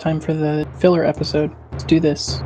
[0.00, 1.54] Time for the filler episode.
[1.72, 2.40] Let's do this.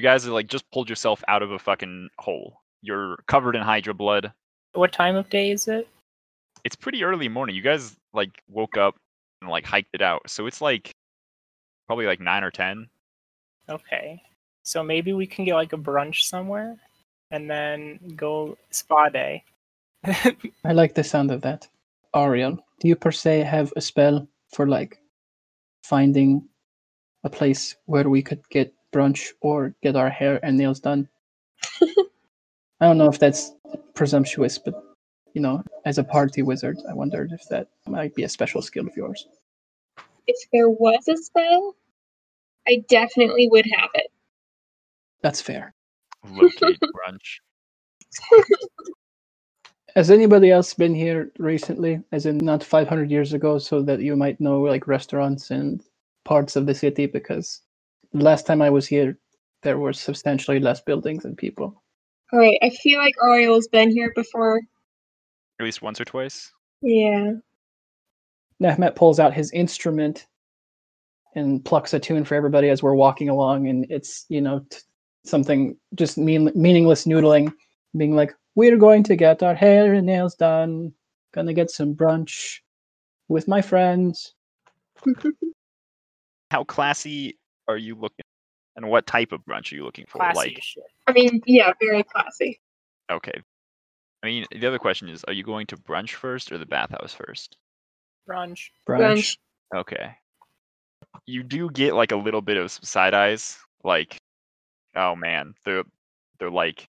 [0.00, 2.62] You guys guys are like just pulled yourself out of a fucking hole.
[2.80, 4.32] You're covered in Hydra blood.
[4.72, 5.86] What time of day is it?
[6.64, 7.54] It's pretty early morning.
[7.54, 8.96] You guys like woke up
[9.42, 10.22] and like hiked it out.
[10.26, 10.94] So it's like
[11.86, 12.88] probably like nine or ten.
[13.68, 14.22] Okay.
[14.62, 16.76] So maybe we can get like a brunch somewhere
[17.30, 19.44] and then go spa day.
[20.64, 21.68] I like the sound of that.
[22.16, 24.98] Ariel, do you per se have a spell for like
[25.84, 26.48] finding
[27.22, 31.08] a place where we could get brunch or get our hair and nails done?
[32.80, 33.52] I don't know if that's
[33.94, 34.74] presumptuous, but
[35.34, 38.86] you know, as a party wizard, I wondered if that might be a special skill
[38.88, 39.26] of yours.
[40.26, 41.76] If there was a spell,
[42.68, 44.08] I definitely would have it.
[45.22, 45.74] That's fair.
[46.24, 47.40] Locate brunch.
[49.96, 54.16] Has anybody else been here recently, as in not 500 years ago, so that you
[54.16, 55.82] might know like restaurants and
[56.24, 57.06] parts of the city?
[57.06, 57.62] Because
[58.12, 59.18] last time I was here,
[59.62, 61.82] there were substantially less buildings and people.
[62.32, 64.60] All right, I feel like Ariel's been here before.
[65.58, 66.52] At least once or twice.
[66.80, 67.32] Yeah.
[68.62, 70.26] Nehmet pulls out his instrument
[71.34, 74.78] and plucks a tune for everybody as we're walking along, and it's you know t-
[75.24, 77.52] something just mean meaningless noodling,
[77.96, 80.92] being like, "We're going to get our hair and nails done.
[81.32, 82.58] Gonna get some brunch
[83.28, 84.34] with my friends."
[86.50, 87.38] How classy
[87.70, 88.24] are you looking?
[88.76, 90.18] And what type of brunch are you looking for?
[90.18, 90.84] Classy Like, shit.
[91.06, 92.60] I mean, yeah, very classy.
[93.10, 93.40] okay.
[94.22, 97.14] I mean, the other question is, are you going to brunch first or the bathhouse
[97.14, 97.56] first?
[98.28, 98.68] Brunch.
[98.88, 99.00] Brunch.
[99.00, 99.36] Brunch.
[99.74, 100.14] Okay.
[101.26, 104.18] You do get like a little bit of side eyes, like,
[104.94, 105.84] oh man, they're
[106.38, 106.86] they're like,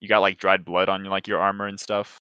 [0.00, 2.18] you got like dried blood on like your armor and stuff.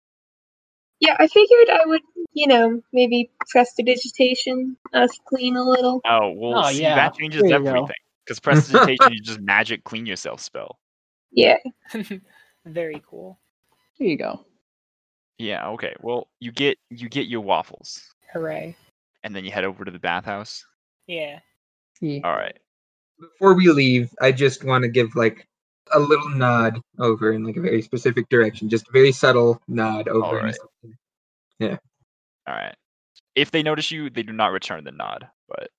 [1.03, 2.01] Yeah, I figured I would,
[2.33, 5.99] you know, maybe prestidigitation us clean a little.
[6.05, 7.69] Oh well, Oh, see yeah, that changes there you go.
[7.69, 7.95] everything.
[8.25, 10.79] Because prestidigitation, you just magic clean yourself spell.
[11.31, 11.57] Yeah.
[12.65, 13.37] Very cool.
[13.99, 14.45] There you go.
[15.37, 15.67] Yeah.
[15.69, 15.93] Okay.
[16.01, 18.75] Well, you get you get your waffles, Hooray.
[19.23, 20.65] and then you head over to the bathhouse.
[21.07, 21.39] Yeah.
[21.99, 22.21] Yeah.
[22.23, 22.57] All right.
[23.19, 25.47] Before we leave, I just want to give like
[25.91, 30.07] a little nod over in like a very specific direction, just a very subtle nod
[30.07, 30.39] over.
[30.39, 30.55] in a Alright.
[31.59, 31.79] second.
[32.47, 32.75] All right.
[33.35, 35.27] If they notice you, they do not return the nod.
[35.47, 35.69] But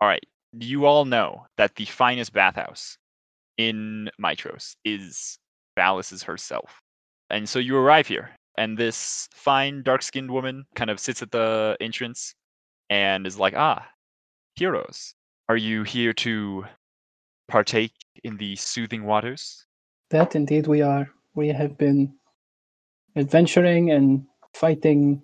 [0.00, 2.96] all right, you all know that the finest bathhouse
[3.58, 5.38] in Mytros is
[5.78, 6.80] Valis herself,
[7.30, 11.76] and so you arrive here, and this fine, dark-skinned woman kind of sits at the
[11.80, 12.34] entrance
[12.90, 13.88] and is like, "Ah,
[14.56, 15.14] heroes,
[15.48, 16.64] are you here to
[17.48, 19.66] partake in the soothing waters?"
[20.10, 21.10] That indeed we are.
[21.34, 22.14] We have been
[23.16, 25.22] adventuring and fighting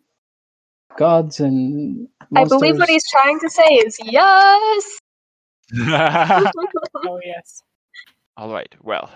[0.96, 2.56] gods and monsters.
[2.56, 4.98] I believe what he's trying to say is yes.
[7.06, 7.62] Oh yes.
[8.36, 8.74] All right.
[8.82, 9.10] Well,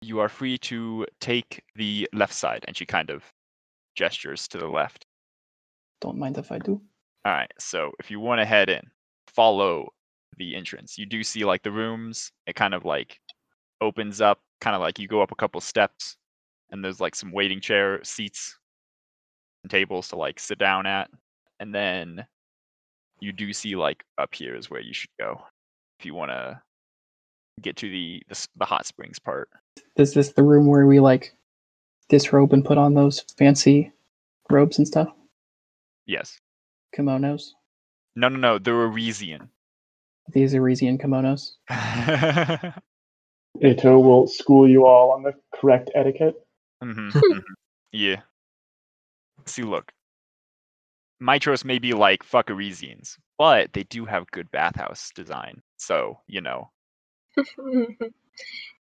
[0.00, 3.22] you are free to take the left side, and she kind of
[3.94, 5.06] gestures to the left.
[6.00, 6.80] Don't mind if I do.
[7.24, 7.52] All right.
[7.58, 8.82] So if you want to head in,
[9.28, 9.88] follow
[10.38, 10.98] the entrance.
[10.98, 12.32] You do see like the rooms.
[12.46, 13.18] It kind of like
[13.80, 16.16] opens up, kind of like you go up a couple steps,
[16.70, 18.58] and there's like some waiting chair seats
[19.62, 21.10] and tables to like sit down at,
[21.60, 22.26] and then
[23.20, 25.40] you do see like up here is where you should go
[25.98, 26.60] if you want to
[27.60, 29.48] get to the, the the hot springs part.
[29.96, 31.34] Is this the room where we like
[32.08, 33.92] disrobe and put on those fancy
[34.50, 35.08] robes and stuff?
[36.06, 36.38] Yes.
[36.96, 37.50] Kimonos?
[38.16, 38.58] No, no, no.
[38.58, 38.88] They're.
[40.32, 41.52] These Arisian kimonos.
[43.62, 46.34] Eto will school you all on the correct etiquette.
[46.82, 47.38] hmm hmm
[47.92, 48.20] Yeah.
[49.46, 49.92] See, look.
[51.22, 55.62] Mytros may be like fuck Arisians, but they do have good bathhouse design.
[55.76, 56.70] So, you know.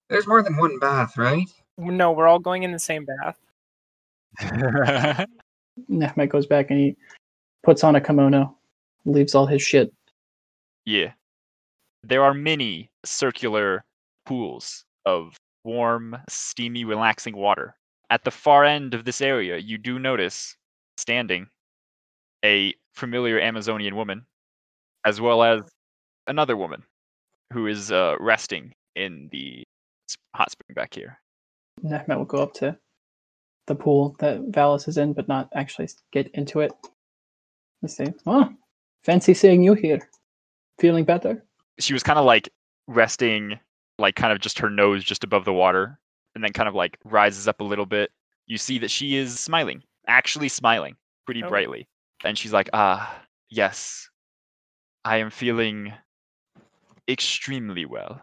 [0.09, 1.47] There's more than one bath, right?
[1.77, 3.37] No, we're all going in the same bath.
[5.89, 6.95] Nehmet goes back and he
[7.63, 8.55] puts on a kimono
[9.05, 9.93] leaves all his shit.
[10.85, 11.13] Yeah.
[12.03, 13.83] There are many circular
[14.25, 17.75] pools of warm, steamy, relaxing water.
[18.09, 20.55] At the far end of this area, you do notice
[20.97, 21.47] standing
[22.43, 24.25] a familiar Amazonian woman,
[25.05, 25.63] as well as
[26.27, 26.83] another woman
[27.51, 29.63] who is uh, resting in the
[30.35, 31.19] hot spring back here.
[31.83, 32.77] Nehmet will go up to
[33.67, 36.71] the pool that Valis is in, but not actually get into it.
[37.81, 38.13] Let's see.
[38.25, 38.49] Oh,
[39.03, 39.99] fancy seeing you here.
[40.79, 41.43] Feeling better?
[41.79, 42.49] She was kind of like
[42.87, 43.59] resting,
[43.97, 45.99] like kind of just her nose just above the water,
[46.35, 48.11] and then kind of like rises up a little bit.
[48.47, 50.95] You see that she is smiling, actually smiling
[51.25, 51.49] pretty Oh.
[51.49, 51.87] brightly.
[52.23, 54.09] And she's like, ah, yes,
[55.03, 55.93] I am feeling
[57.07, 58.21] extremely well.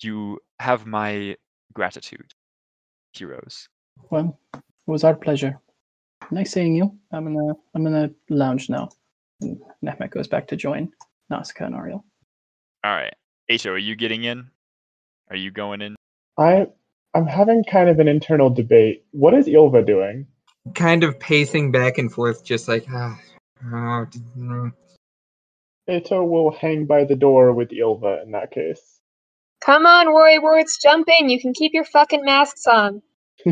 [0.00, 1.36] You have my
[1.72, 2.32] gratitude,
[3.12, 3.68] heroes.
[4.10, 5.58] Well, it was our pleasure.
[6.30, 6.96] Nice seeing you.
[7.12, 8.88] I'm gonna I'm gonna lounge now.
[9.40, 10.90] And Nehmet goes back to join
[11.30, 12.04] Nausicaa and Ariel.
[12.84, 13.14] All right.
[13.50, 14.48] Aisha, are you getting in?
[15.30, 15.96] Are you going in?
[16.38, 16.66] I
[17.14, 19.04] I'm having kind of an internal debate.
[19.12, 20.26] What is Ylva doing?
[20.74, 23.18] Kind of pacing back and forth, just like, ah,
[23.66, 24.06] oh,
[24.36, 24.72] mm."
[25.88, 29.00] Eto will hang by the door with Ylva in that case.
[29.64, 31.28] Come on, Rory Words, jump in.
[31.28, 33.02] You can keep your fucking masks on.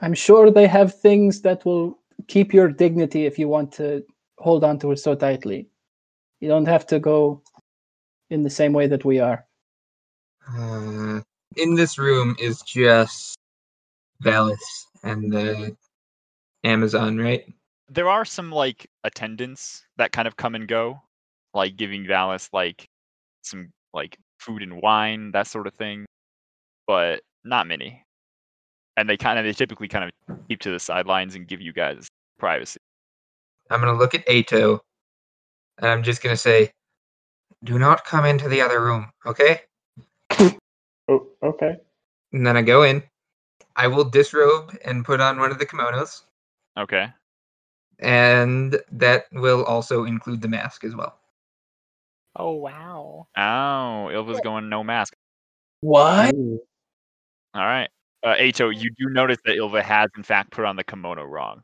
[0.00, 1.98] I'm sure they have things that will
[2.28, 4.04] keep your dignity if you want to
[4.38, 5.68] hold on to it so tightly.
[6.40, 7.42] You don't have to go
[8.30, 9.44] in the same way that we are.
[10.48, 11.20] Uh,
[11.56, 13.36] in this room is just
[14.22, 14.58] Valis
[15.02, 15.76] and the
[16.64, 17.44] Amazon, right?
[17.88, 21.00] there are some like attendants that kind of come and go,
[21.54, 22.86] like giving Valis like
[23.42, 26.06] some like food and wine, that sort of thing,
[26.86, 28.04] but not many.
[28.96, 31.72] And they kind of they typically kind of keep to the sidelines and give you
[31.72, 32.08] guys
[32.38, 32.78] privacy.
[33.70, 34.80] I'm gonna look at Eto,
[35.78, 36.72] and I'm just gonna say,
[37.64, 39.62] "Do not come into the other room, okay?"
[41.08, 41.76] oh, okay.
[42.32, 43.02] And then I go in.
[43.76, 46.22] I will disrobe and put on one of the kimonos,
[46.76, 47.06] Okay.
[48.00, 51.18] and that will also include the mask as well.
[52.36, 53.28] Oh wow.
[53.36, 55.14] Oh, Ylva's going no mask.
[55.80, 56.34] What?
[56.34, 56.60] Ooh.
[57.54, 57.88] All right.
[58.24, 61.62] Uh, Eto, you do notice that Ylva has in fact put on the kimono wrong.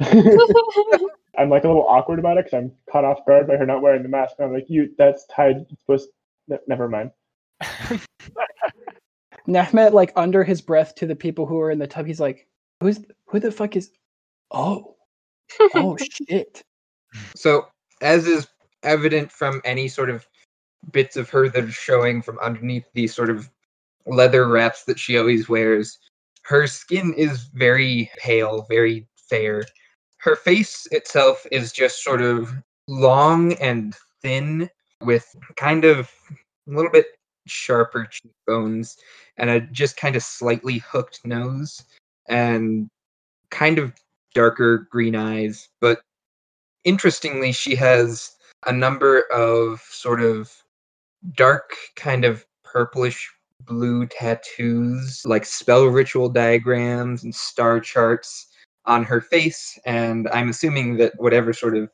[1.38, 3.82] I'm like a little awkward about it because I'm caught off guard by her not
[3.82, 4.34] wearing the mask.
[4.38, 5.66] And I'm like, you, that's tied.
[5.70, 6.08] It's supposed.
[6.48, 7.10] ne- never mind.
[9.46, 12.46] Nehmet, like under his breath to the people who are in the tub, he's like,
[12.80, 13.90] "Who's who the fuck is?
[14.50, 14.96] Oh,
[15.74, 15.96] oh
[16.28, 16.62] shit!"
[17.34, 17.66] So,
[18.00, 18.48] as is
[18.82, 20.26] evident from any sort of
[20.92, 23.50] bits of her that are showing from underneath these sort of
[24.06, 25.98] leather wraps that she always wears,
[26.42, 29.64] her skin is very pale, very fair.
[30.20, 32.52] Her face itself is just sort of
[32.86, 34.68] long and thin,
[35.00, 36.10] with kind of
[36.68, 37.06] a little bit
[37.46, 38.98] sharper cheekbones
[39.38, 41.82] and a just kind of slightly hooked nose
[42.28, 42.88] and
[43.50, 43.94] kind of
[44.34, 46.02] darker green eyes, but
[46.84, 48.32] interestingly, she has
[48.66, 50.52] a number of sort of
[51.34, 53.30] dark, kind of purplish
[53.62, 58.49] blue tattoos, like spell ritual diagrams and star charts
[58.86, 59.78] on her face.
[59.84, 61.90] And I'm assuming that whatever sort of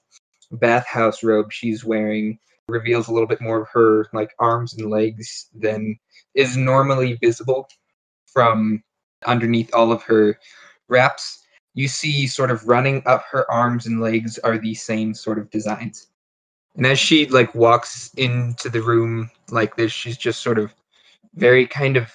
[0.52, 2.38] bathhouse robe she's wearing
[2.68, 5.98] reveals a little bit more of her like arms and legs than
[6.34, 7.68] is normally visible
[8.26, 8.82] from
[9.24, 10.38] underneath all of her
[10.88, 15.38] wraps you see sort of running up her arms and legs are the same sort
[15.38, 16.08] of designs.
[16.74, 20.74] And as she like walks into the room like this, she's just sort of
[21.34, 22.10] very kind of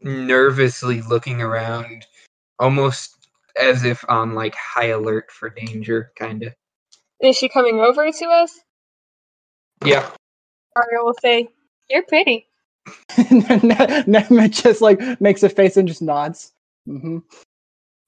[0.00, 2.06] nervously looking around,
[2.58, 3.13] almost
[3.60, 6.54] as if on like high alert for danger, kind of.
[7.20, 8.60] Is she coming over to us?
[9.84, 10.10] Yeah.
[10.76, 11.48] Ariel will say,
[11.88, 12.48] You're pretty.
[13.10, 16.52] Nehmet just like makes a face and just nods.
[16.86, 17.18] hmm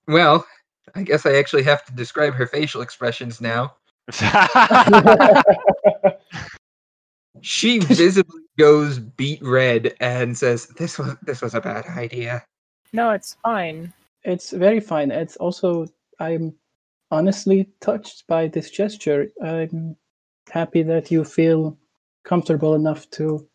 [0.06, 0.46] Well,
[0.94, 3.74] I guess I actually have to describe her facial expressions now.
[7.42, 12.44] She visibly goes beat red and says, "This was this was a bad idea."
[12.92, 13.92] No, it's fine.
[14.26, 15.12] It's very fine.
[15.12, 15.86] It's also
[16.18, 16.54] I'm
[17.12, 19.28] honestly touched by this gesture.
[19.42, 19.96] I'm
[20.50, 21.78] happy that you feel
[22.24, 23.48] comfortable enough to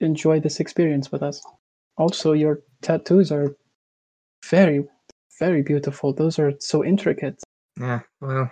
[0.00, 1.40] enjoy this experience with us.
[1.96, 3.54] Also, your tattoos are
[4.46, 4.84] very,
[5.38, 6.12] very beautiful.
[6.12, 7.40] Those are so intricate.
[7.78, 8.50] Yeah, well,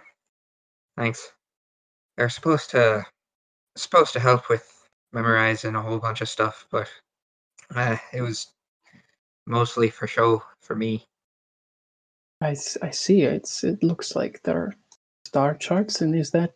[0.97, 1.33] thanks.
[2.17, 3.05] They're supposed to
[3.77, 6.89] supposed to help with memorizing a whole bunch of stuff, but
[7.75, 8.47] uh, it was
[9.47, 11.05] mostly for show for me.
[12.41, 13.23] I, I see.
[13.23, 14.75] It's it looks like there are
[15.27, 16.53] star charts, and is that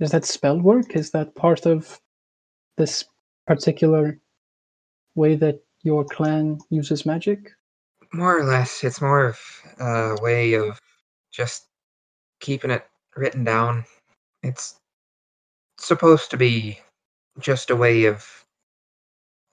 [0.00, 0.94] Does that spell work?
[0.96, 2.00] Is that part of
[2.76, 3.04] this
[3.46, 4.20] particular
[5.16, 7.52] way that your clan uses magic?
[8.12, 9.40] More or less, it's more of
[9.80, 10.78] a way of
[11.32, 11.66] just
[12.40, 13.84] keeping it written down.
[14.42, 14.78] It's
[15.78, 16.80] supposed to be
[17.40, 18.44] just a way of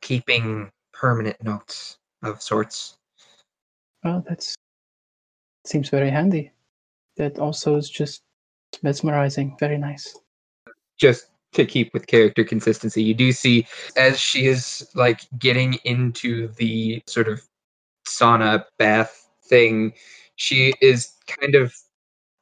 [0.01, 2.97] keeping permanent notes of sorts.
[4.03, 4.55] Well, that's
[5.67, 6.51] seems very handy.
[7.17, 8.23] That also is just
[8.83, 9.55] mesmerizing.
[9.59, 10.15] Very nice.
[10.97, 16.49] just to keep with character consistency, you do see as she is like getting into
[16.57, 17.41] the sort of
[18.07, 19.93] sauna bath thing,
[20.35, 21.73] she is kind of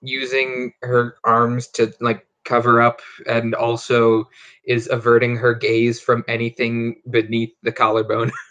[0.02, 4.28] using her arms to like cover up and also
[4.66, 8.32] is averting her gaze from anything beneath the collarbone.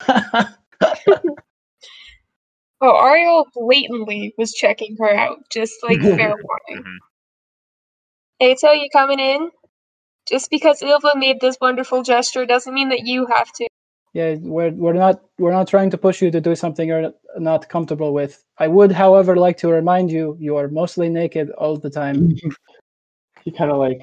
[2.80, 6.84] Oh, Ariel blatantly was checking her out, just like fair warning.
[6.84, 6.98] Mhm.
[8.42, 9.50] Eto, you coming in?
[10.28, 13.66] Just because Ylva made this wonderful gesture doesn't mean that you have to.
[14.12, 17.68] yeah, we're we're not we're not trying to push you to do something you're not
[17.68, 18.42] comfortable with.
[18.58, 22.34] I would, however, like to remind you you are mostly naked all the time.
[23.44, 24.00] he kind of like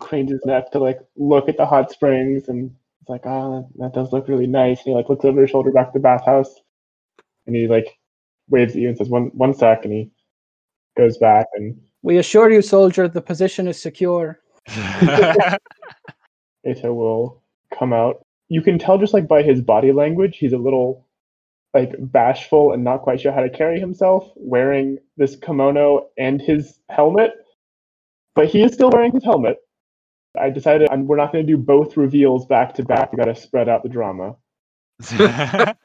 [0.00, 3.82] cranes his neck to like look at the hot springs and it's like, oh, that,
[3.82, 4.78] that does look really nice.
[4.78, 6.54] And he like looks over his shoulder back to the bathhouse
[7.46, 7.98] and he like
[8.50, 9.84] waves at you and says, one, one sec.
[9.84, 10.10] And he
[10.96, 14.40] goes back and We assure you, soldier, the position is secure.
[14.68, 15.58] Eto
[16.94, 17.42] will
[17.76, 18.24] come out.
[18.48, 21.06] You can tell just like by his body language, he's a little
[21.72, 26.80] like bashful and not quite sure how to carry himself wearing this kimono and his
[26.90, 27.32] helmet.
[28.34, 29.58] But he is still wearing his helmet.
[30.38, 33.12] I decided I'm, we're not going to do both reveals back to back.
[33.12, 34.36] We got to spread out the drama.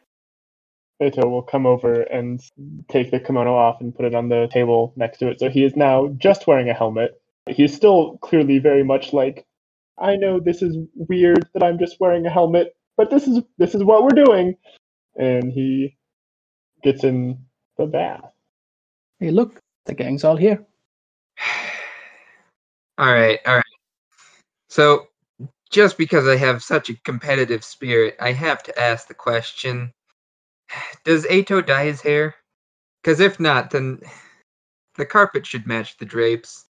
[1.02, 2.42] Eto will come over and
[2.88, 5.40] take the kimono off and put it on the table next to it.
[5.40, 7.22] So he is now just wearing a helmet.
[7.50, 9.46] He's still clearly very much like,
[10.00, 13.76] I know this is weird that I'm just wearing a helmet, but this is this
[13.76, 14.56] is what we're doing.
[15.18, 15.98] And he
[16.84, 17.40] gets in
[17.78, 18.32] the bath.
[19.20, 20.66] Hey, look, the gang's all here.
[22.98, 23.64] all right, all right.
[24.70, 25.08] So,
[25.72, 29.94] just because I have such a competitive spirit, I have to ask the question
[31.04, 32.36] Does Eto dye his hair?
[33.04, 34.00] Because if not, then
[34.96, 36.66] the carpet should match the drapes.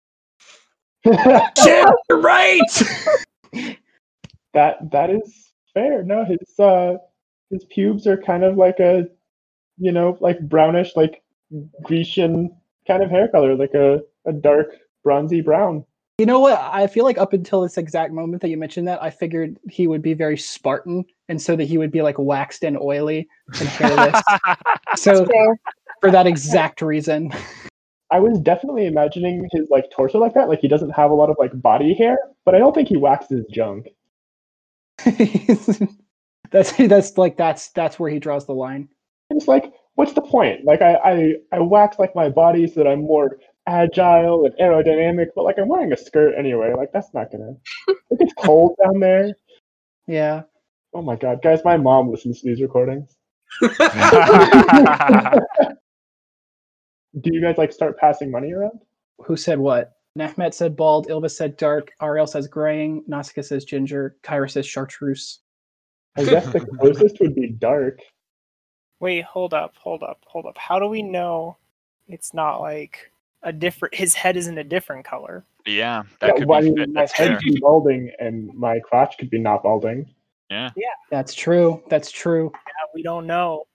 [1.06, 2.60] Yeah, right.
[4.54, 6.02] that that is fair.
[6.02, 6.98] No, his uh
[7.52, 9.08] his pubes are kind of like a
[9.78, 11.22] you know, like brownish, like
[11.84, 12.56] Grecian
[12.88, 15.86] kind of hair color, like a, a dark bronzy brown.
[16.18, 16.58] You know what?
[16.60, 19.86] I feel like up until this exact moment that you mentioned that, I figured he
[19.86, 23.28] would be very Spartan, and so that he would be like waxed and oily
[23.60, 24.22] and hairless.
[24.96, 25.26] so
[26.00, 27.34] for that exact reason,
[28.12, 30.48] I was definitely imagining his like torso like that.
[30.48, 32.96] Like he doesn't have a lot of like body hair, but I don't think he
[32.96, 33.88] waxes junk.
[36.52, 38.88] that's that's like that's that's where he draws the line.
[39.32, 40.64] It's like, what's the point?
[40.64, 45.28] Like I, I I wax like my body so that I'm more agile and aerodynamic,
[45.36, 46.74] but like I'm wearing a skirt anyway.
[46.76, 47.56] Like that's not gonna.
[48.10, 49.36] It gets cold down there.
[50.08, 50.44] Yeah.
[50.94, 51.62] Oh my god, guys!
[51.66, 53.16] My mom listens to these recordings.
[57.22, 58.80] Do you guys like start passing money around?
[59.26, 59.94] Who said what?
[60.18, 65.40] Nehmet said bald, Ylva said dark, Ariel says graying, Nausicaa says ginger, Kyra says chartreuse.
[66.18, 68.00] I guess the closest would be dark.
[69.02, 70.58] Wait, hold up, hold up, hold up.
[70.58, 71.58] How do we know
[72.08, 73.12] it's not like
[73.46, 73.96] a different?
[73.96, 75.46] His head isn't a different color.
[75.66, 76.68] yeah, that Yeah, could well, I be.
[76.72, 77.38] mean, fit- my head fair.
[77.38, 80.14] could be balding and my crotch could be not balding.
[80.50, 80.70] Yeah.
[80.76, 81.82] Yeah, that's true.
[81.90, 82.52] That's true.
[82.54, 83.66] Yeah, we don't know.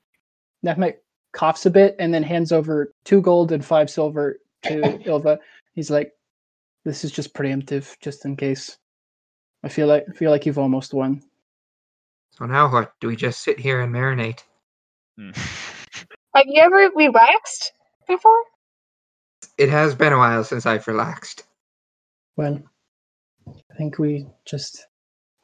[0.65, 0.99] Nehmet
[1.33, 5.39] coughs a bit and then hands over two gold and five silver to Ylva.
[5.75, 6.13] He's like,
[6.85, 8.77] "This is just preemptive, just in case."
[9.65, 11.23] I feel like I feel like you've almost won.
[12.33, 12.93] So now what?
[13.01, 14.43] Do we just sit here and marinate?
[15.19, 15.31] Hmm.
[16.35, 17.73] Have you ever relaxed
[18.07, 18.43] before?
[19.61, 21.45] It has been a while since I've relaxed.
[22.39, 22.63] Well,
[23.47, 24.87] I think we just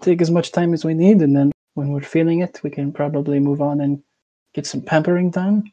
[0.01, 2.93] take as much time as we need, and then when we're feeling it, we can
[2.93, 4.03] probably move on and
[4.55, 5.71] get some pampering done.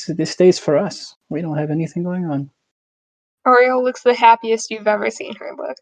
[0.00, 1.14] So this stays for us.
[1.28, 2.50] We don't have anything going on.
[3.46, 5.78] Ariel looks the happiest you've ever seen her look.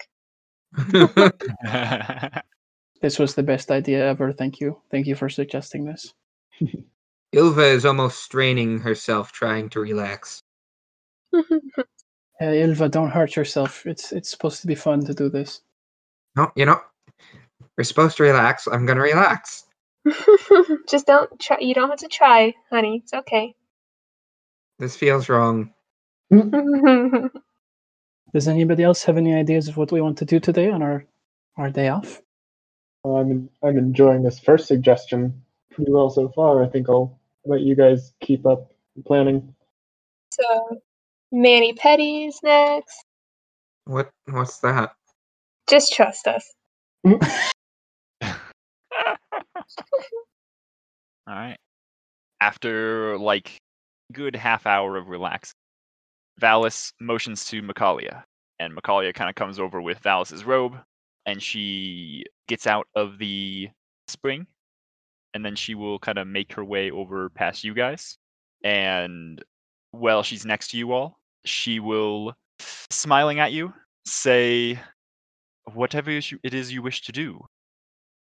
[3.01, 4.33] This was the best idea ever.
[4.33, 4.81] Thank you.
[4.91, 6.15] Thank you for suggesting this.
[7.33, 10.41] Ylva is almost straining herself trying to relax.
[12.43, 13.87] Uh, hey, Ylva, don't hurt yourself.
[13.87, 15.61] It's it's supposed to be fun to do this.
[16.35, 16.81] No, you know,
[17.79, 18.67] we're supposed to relax.
[18.67, 19.65] I'm gonna relax.
[20.89, 21.59] Just don't try.
[21.61, 23.03] You don't have to try, honey.
[23.05, 23.55] It's okay.
[24.81, 25.73] This feels wrong.
[28.35, 31.05] Does anybody else have any ideas of what we want to do today on our
[31.57, 32.21] our day off?
[33.05, 36.65] Well, I'm I'm enjoying this first suggestion pretty well so far.
[36.65, 38.73] I think I'll let you guys keep up
[39.07, 39.55] planning.
[40.33, 40.81] So,
[41.33, 43.05] Manny Petty's next.
[43.87, 44.93] What what's that?
[45.69, 46.45] Just trust us.
[47.05, 47.19] All
[51.27, 51.57] right.
[52.41, 53.59] After like
[54.11, 55.55] a good half hour of relaxing,
[56.41, 58.25] Valis motions to Macalia,
[58.61, 60.75] and Macalia kind of comes over with Valis's robe,
[61.25, 63.71] and she gets out of the
[64.09, 64.47] spring,
[65.33, 68.19] and then she will kind of make her way over past you guys,
[68.65, 69.43] and
[69.93, 72.35] while she's next to you all, she will,
[72.91, 73.73] smiling at you,
[74.07, 74.81] say,
[75.65, 77.47] "Whatever it is you wish to do,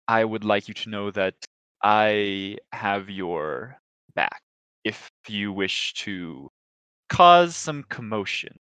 [0.09, 1.35] I would like you to know that
[1.83, 3.79] I have your
[4.15, 4.41] back
[4.85, 6.51] if you wish to
[7.09, 8.57] cause some commotion.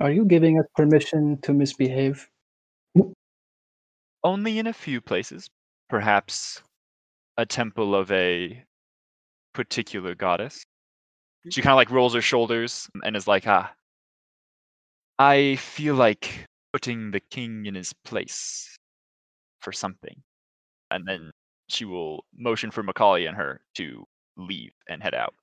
[0.00, 2.28] Are you giving us permission to misbehave?
[4.22, 5.48] Only in a few places,
[5.88, 6.62] perhaps
[7.36, 8.64] a temple of a
[9.54, 10.64] particular goddess.
[11.50, 13.72] She kind of like rolls her shoulders and is like, ah,
[15.18, 18.76] I feel like putting the king in his place
[19.60, 20.22] for something.
[20.90, 21.30] And then
[21.68, 24.04] she will motion for Macaulay and her to
[24.36, 25.34] leave and head out.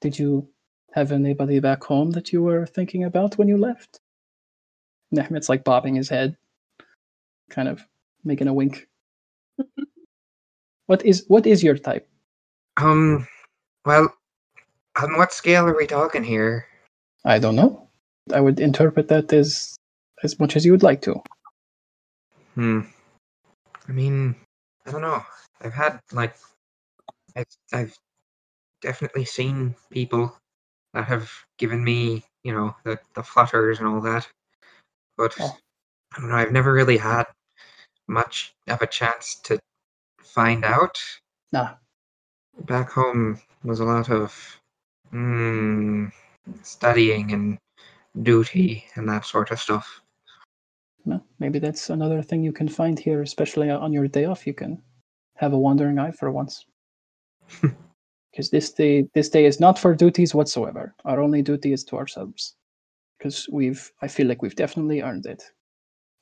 [0.00, 0.48] Did you
[0.92, 4.00] have anybody back home that you were thinking about when you left?
[5.14, 6.36] Nehmet's like bobbing his head,
[7.50, 7.86] kind of
[8.24, 8.88] making a wink.
[10.86, 12.08] what is what is your type?
[12.78, 13.26] Um,
[13.84, 14.12] well,
[15.00, 16.66] on what scale are we talking here?
[17.24, 17.88] I don't know.
[18.32, 19.76] I would interpret that as
[20.22, 21.20] as much as you would like to.
[22.54, 22.80] Hmm.
[23.88, 24.36] I mean,
[24.86, 25.22] I don't know.
[25.60, 26.36] I've had like,
[27.36, 27.96] I've I've
[28.80, 30.36] definitely seen people
[30.94, 34.28] that have given me, you know, the the flutters and all that,
[35.16, 35.56] but Oh.
[36.14, 36.36] I don't know.
[36.36, 37.24] I've never really had
[38.06, 39.58] much of a chance to
[40.22, 40.98] find out.
[41.52, 41.74] Nah,
[42.60, 44.60] Back home was a lot of
[45.12, 46.10] mm,
[46.62, 47.58] studying and
[48.22, 50.02] duty and that sort of stuff.
[51.04, 54.46] no, maybe that's another thing you can find here, especially on your day off.
[54.46, 54.82] You can
[55.36, 56.66] have a wandering eye for once.
[58.32, 60.94] Because this day, this day is not for duties whatsoever.
[61.04, 62.56] Our only duty is to ourselves.
[63.18, 65.42] Because we've, I feel like we've definitely earned it.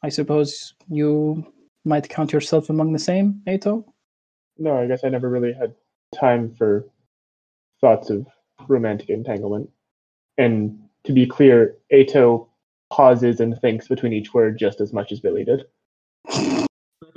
[0.02, 1.46] I suppose you
[1.84, 3.84] might count yourself among the same, Eto.
[4.58, 5.72] No, I guess I never really had
[6.12, 6.84] time for
[7.80, 8.26] thoughts of
[8.68, 9.70] romantic entanglement.
[10.38, 12.48] And to be clear, Eto
[12.90, 15.64] pauses and thinks between each word just as much as Billy did.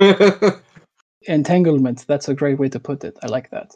[1.26, 2.06] Entanglement.
[2.06, 3.18] That's a great way to put it.
[3.22, 3.74] I like that.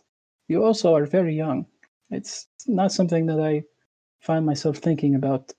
[0.48, 1.66] You also are very young.
[2.10, 3.64] It's not something that I
[4.20, 5.52] find myself thinking about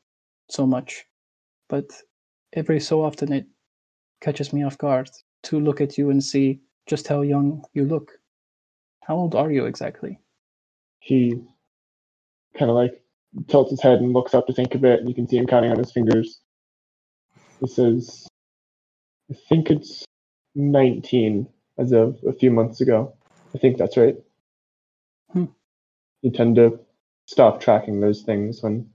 [0.50, 1.06] so much,
[1.68, 1.86] but
[2.54, 3.46] every so often it
[4.22, 5.10] catches me off guard
[5.44, 8.12] to look at you and see just how young you look.
[9.02, 10.20] How old are you exactly?
[11.00, 11.42] He
[12.58, 13.02] kind of like
[13.48, 15.48] tilts his head and looks up to think a bit, and you can see him
[15.48, 16.42] counting on his fingers.
[17.60, 18.28] He says,
[19.30, 20.06] I think it's
[20.56, 23.14] 19 as of a few months ago.
[23.54, 24.16] I think that's right.
[25.32, 25.46] Hmm.
[26.22, 26.80] You tend to
[27.26, 28.90] stop tracking those things when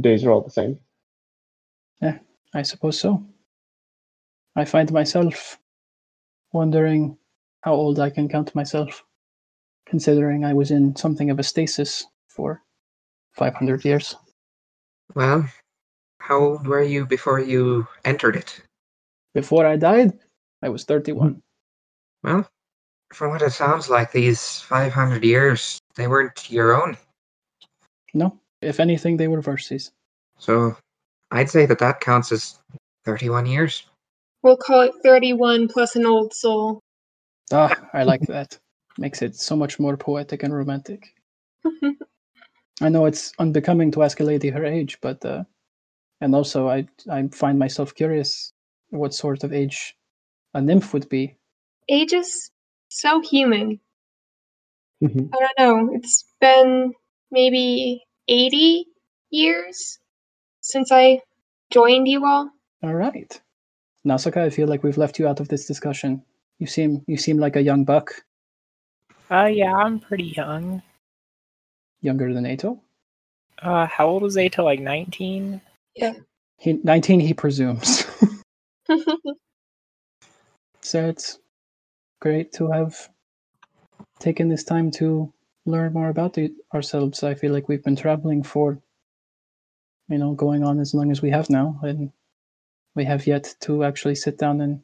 [0.00, 0.78] days are all the same.
[2.00, 2.18] Yeah,
[2.54, 3.24] I suppose so.
[4.56, 5.58] I find myself
[6.52, 7.16] wondering
[7.60, 9.04] how old I can count myself,
[9.86, 12.06] considering I was in something of a stasis
[12.38, 12.62] for
[13.32, 14.14] 500 years.
[15.16, 15.44] well,
[16.20, 18.60] how old were you before you entered it?
[19.34, 20.12] Before I died,
[20.62, 21.42] I was 31.
[22.22, 22.48] Well,
[23.12, 26.96] from what it sounds like, these 500 years, they weren't your own.
[28.14, 29.90] No, if anything, they were Versi's.
[30.38, 30.76] So
[31.32, 32.60] I'd say that that counts as
[33.04, 33.84] 31 years.
[34.42, 36.78] We'll call it 31 plus an old soul.
[37.52, 38.56] Ah, I like that.
[38.96, 41.14] Makes it so much more poetic and romantic.
[42.82, 45.44] I know it's unbecoming to ask a lady her age, but uh,
[46.20, 48.52] and also I I find myself curious
[48.90, 49.96] what sort of age
[50.54, 51.36] a nymph would be.
[51.88, 52.50] Age is
[52.88, 53.80] so human.
[55.02, 55.30] Mhm.
[55.34, 55.94] I don't know.
[55.94, 56.92] It's been
[57.30, 58.86] maybe 80
[59.30, 59.98] years
[60.60, 61.22] since I
[61.72, 62.50] joined you all.
[62.82, 63.40] All right,
[64.04, 66.22] Nausicaa, I feel like we've left you out of this discussion.
[66.58, 68.12] You seem you seem like a young buck,
[69.30, 70.82] Uh, yeah, I'm pretty young.
[72.00, 72.80] Younger than Eto.
[73.60, 74.64] Uh, how old was Eto?
[74.64, 75.60] Like 19?
[76.60, 78.04] He nineteen, he presumes.
[80.80, 81.38] so it's
[82.20, 83.08] great to have
[84.18, 85.32] taken this time to
[85.66, 87.22] learn more about the, ourselves.
[87.22, 88.80] I feel like we've been traveling for
[90.08, 92.10] you know, going on as long as we have now, and
[92.94, 94.80] we have yet to actually sit down and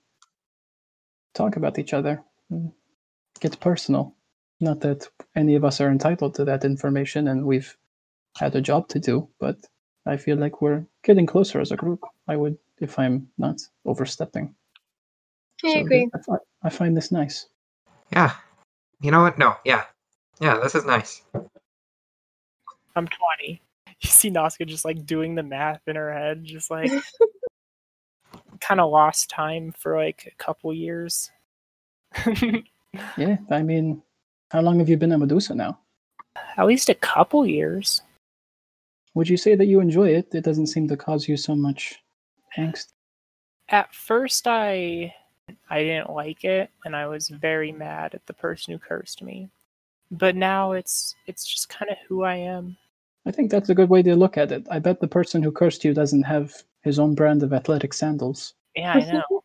[1.35, 2.71] talk about each other and
[3.41, 4.15] get personal.
[4.61, 7.77] Not that any of us are entitled to that information, and we've
[8.37, 9.57] had a job to do, but
[10.07, 12.01] I feel like we're getting closer as a group.
[12.29, 14.55] I would, if I'm not overstepping.
[15.65, 16.09] I So agree.
[16.15, 17.47] I, fi- I find this nice.
[18.13, 18.33] Yeah.
[19.01, 19.39] You know what?
[19.39, 19.57] No.
[19.65, 19.85] Yeah.
[20.41, 20.59] Yeah.
[20.59, 21.23] This is nice.
[22.97, 23.61] I'm 20.
[24.01, 26.91] You see Nausicaa just like doing the math in her head, just like
[28.61, 31.31] kind of lost time for like a couple years.
[33.17, 34.04] Yeah, I mean,
[34.55, 35.81] how long have you been a Medusa now?
[36.57, 38.03] At least a couple years.
[39.15, 40.33] Would you say that you enjoy it?
[40.33, 42.01] It doesn't seem to cause you so much
[42.57, 42.93] angst.
[43.69, 45.13] At first, I
[45.69, 49.49] I didn't like it, and I was very mad at the person who cursed me.
[50.13, 52.77] But now it's it's just kind of who I am.
[53.27, 54.69] I think that's a good way to look at it.
[54.71, 58.55] I bet the person who cursed you doesn't have his own brand of athletic sandals.
[58.77, 59.44] Yeah, I know.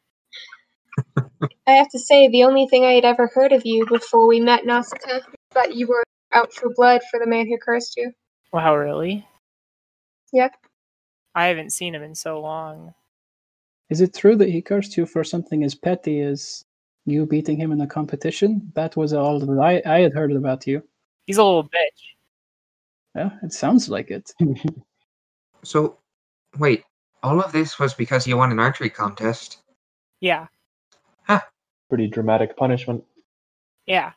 [1.68, 4.40] I have to say, the only thing I had ever heard of you before we
[4.40, 8.12] met Nausicaa was that you were out for blood for the man who cursed you.
[8.52, 9.28] wow, really?
[10.34, 10.56] Yep.
[11.36, 12.94] I haven't seen him in so long.
[13.90, 16.64] Is it true that he cursed you for something as petty as
[17.06, 18.72] you beating him in a competition?
[18.76, 20.84] That was all that I, I had heard about you.
[21.26, 22.16] He's a little bitch.
[23.16, 24.32] Yeah, it sounds like it.
[25.64, 25.98] So,
[26.58, 26.86] wait.
[27.22, 29.58] All of this was because you won an archery contest.
[30.22, 30.48] Yeah,
[31.90, 33.04] Pretty dramatic punishment.
[33.88, 34.12] yeah.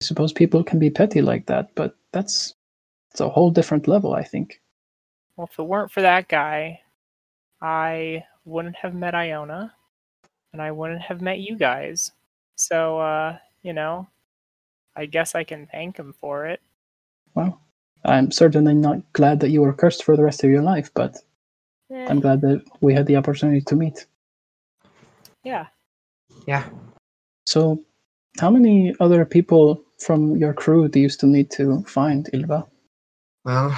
[0.00, 2.54] I suppose people can be petty like that, but that's
[3.12, 4.60] it's a whole different level, I think.
[5.36, 6.80] Well, if it weren't for that guy,
[7.60, 9.72] I wouldn't have met Iona,
[10.52, 12.10] and I wouldn't have met you guys.
[12.56, 14.08] So, uh, you know,
[14.96, 16.60] I guess I can thank him for it.
[17.36, 17.60] Well,
[18.04, 21.16] I'm certainly not glad that you were cursed for the rest of your life, but
[21.92, 24.06] Eh, I'm glad that we had the opportunity to meet.
[25.44, 25.66] yeah.
[26.46, 26.68] Yeah.
[27.46, 27.80] So,
[28.40, 32.66] how many other people from your crew do you still need to find, Ylva?
[33.44, 33.76] Well,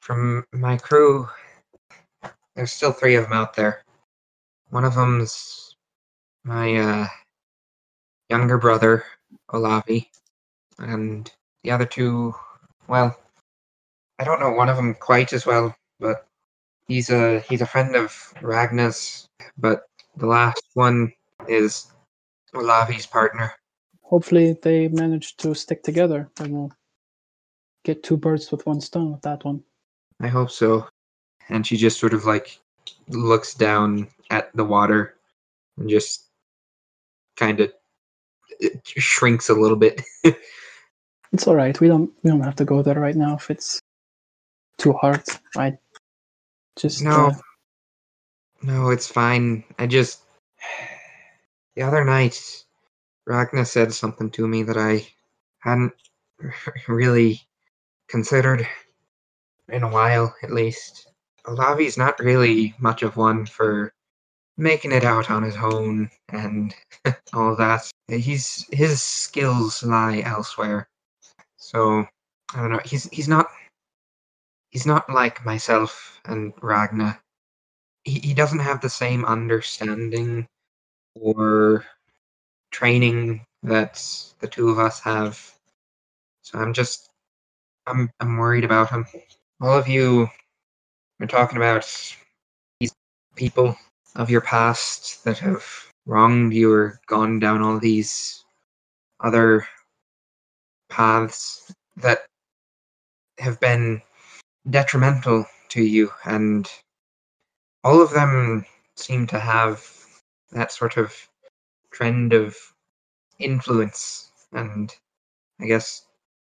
[0.00, 1.28] from my crew,
[2.54, 3.82] there's still three of them out there.
[4.70, 5.76] One of them's
[6.44, 7.06] my uh,
[8.28, 9.04] younger brother,
[9.50, 10.06] Olavi,
[10.78, 11.30] and
[11.62, 12.34] the other two,
[12.86, 13.18] well,
[14.18, 16.26] I don't know one of them quite as well, but
[16.86, 19.28] he's a he's a friend of Ragnar's.
[19.56, 19.82] But
[20.16, 21.12] the last one
[21.48, 21.92] is
[22.54, 23.52] Olavi's partner.
[24.02, 26.72] Hopefully, they manage to stick together, and we'll
[27.84, 29.62] get two birds with one stone with that one.
[30.20, 30.86] I hope so.
[31.48, 32.58] And she just sort of like
[33.08, 35.14] looks down at the water
[35.76, 36.26] and just
[37.36, 37.72] kind of
[38.84, 40.02] shrinks a little bit.
[41.32, 41.78] It's all right.
[41.78, 43.80] We don't we don't have to go there right now if it's
[44.78, 45.22] too hard.
[45.56, 45.76] I
[46.76, 47.34] just no, uh,
[48.62, 49.64] no, it's fine.
[49.78, 50.20] I just
[51.78, 52.64] the other night,
[53.24, 55.06] Ragna said something to me that I
[55.60, 55.92] hadn't
[56.88, 57.40] really
[58.08, 58.66] considered
[59.68, 61.06] in a while, at least.
[61.46, 63.92] Olavi's not really much of one for
[64.56, 66.74] making it out on his own and
[67.32, 67.88] all that.
[68.08, 70.88] He's his skills lie elsewhere.
[71.58, 72.04] So
[72.54, 72.80] I don't know.
[72.84, 73.50] He's he's not
[74.70, 77.20] he's not like myself and Ragna.
[78.02, 80.48] He he doesn't have the same understanding
[81.14, 81.84] or
[82.70, 84.02] training that
[84.40, 85.40] the two of us have.
[86.42, 87.10] So I'm just
[87.86, 89.06] I'm I'm worried about him.
[89.60, 90.28] All of you
[91.20, 91.86] are talking about
[92.80, 92.92] these
[93.34, 93.76] people
[94.16, 95.64] of your past that have
[96.06, 98.44] wronged you or gone down all these
[99.20, 99.66] other
[100.88, 102.24] paths that
[103.38, 104.00] have been
[104.70, 106.70] detrimental to you and
[107.84, 108.64] all of them
[108.96, 109.97] seem to have
[110.52, 111.14] that sort of
[111.90, 112.56] trend of
[113.38, 114.94] influence and
[115.60, 116.04] I guess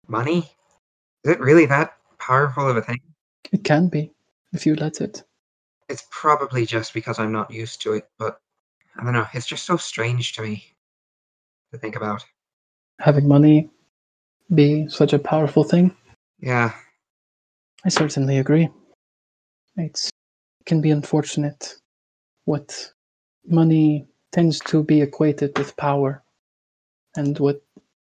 [0.07, 0.51] money.
[1.24, 3.01] Is it really that powerful of a thing?
[3.53, 4.12] it can be
[4.53, 5.22] if you let it.
[5.88, 8.40] It's probably just because I'm not used to it, but
[8.98, 9.27] I don't know.
[9.33, 10.64] It's just so strange to me
[11.72, 12.24] to think about.
[13.01, 13.70] Having money
[14.55, 15.94] be such a powerful thing.
[16.40, 16.72] Yeah,
[17.85, 18.68] I certainly agree.
[19.77, 21.77] It's it can be unfortunate
[22.44, 22.92] what
[23.51, 26.23] money tends to be equated with power
[27.17, 27.63] and what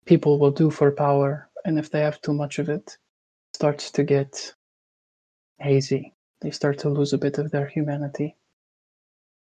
[0.04, 2.96] people will do for power and if they have too much of it
[3.54, 4.54] starts to get
[5.58, 6.14] hazy.
[6.40, 8.36] They start to lose a bit of their humanity.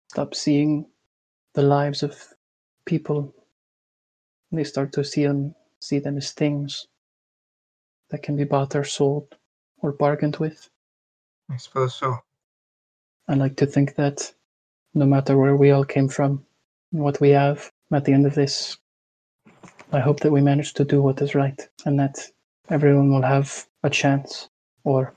[0.09, 0.87] Stop seeing
[1.53, 2.33] the lives of
[2.85, 3.33] people.
[4.51, 6.87] They start to see them see them as things
[8.09, 9.35] that can be bought or sold
[9.79, 10.69] or bargained with.
[11.51, 12.17] I suppose so.
[13.27, 14.33] I like to think that
[14.93, 16.45] no matter where we all came from
[16.91, 18.77] and what we have at the end of this,
[19.91, 22.19] I hope that we manage to do what is right and that
[22.69, 24.49] everyone will have a chance
[24.83, 25.13] or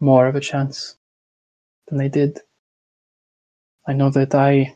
[0.00, 0.96] more of a chance
[1.88, 2.40] than they did.
[3.86, 4.74] I know that I,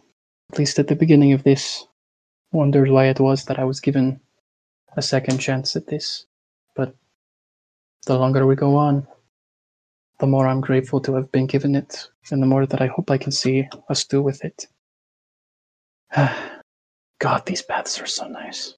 [0.52, 1.86] at least at the beginning of this,
[2.52, 4.20] wondered why it was that I was given
[4.96, 6.26] a second chance at this.
[6.74, 6.94] But
[8.06, 9.06] the longer we go on,
[10.20, 13.10] the more I'm grateful to have been given it, and the more that I hope
[13.10, 14.66] I can see us do with it.
[17.18, 18.74] God, these baths are so nice.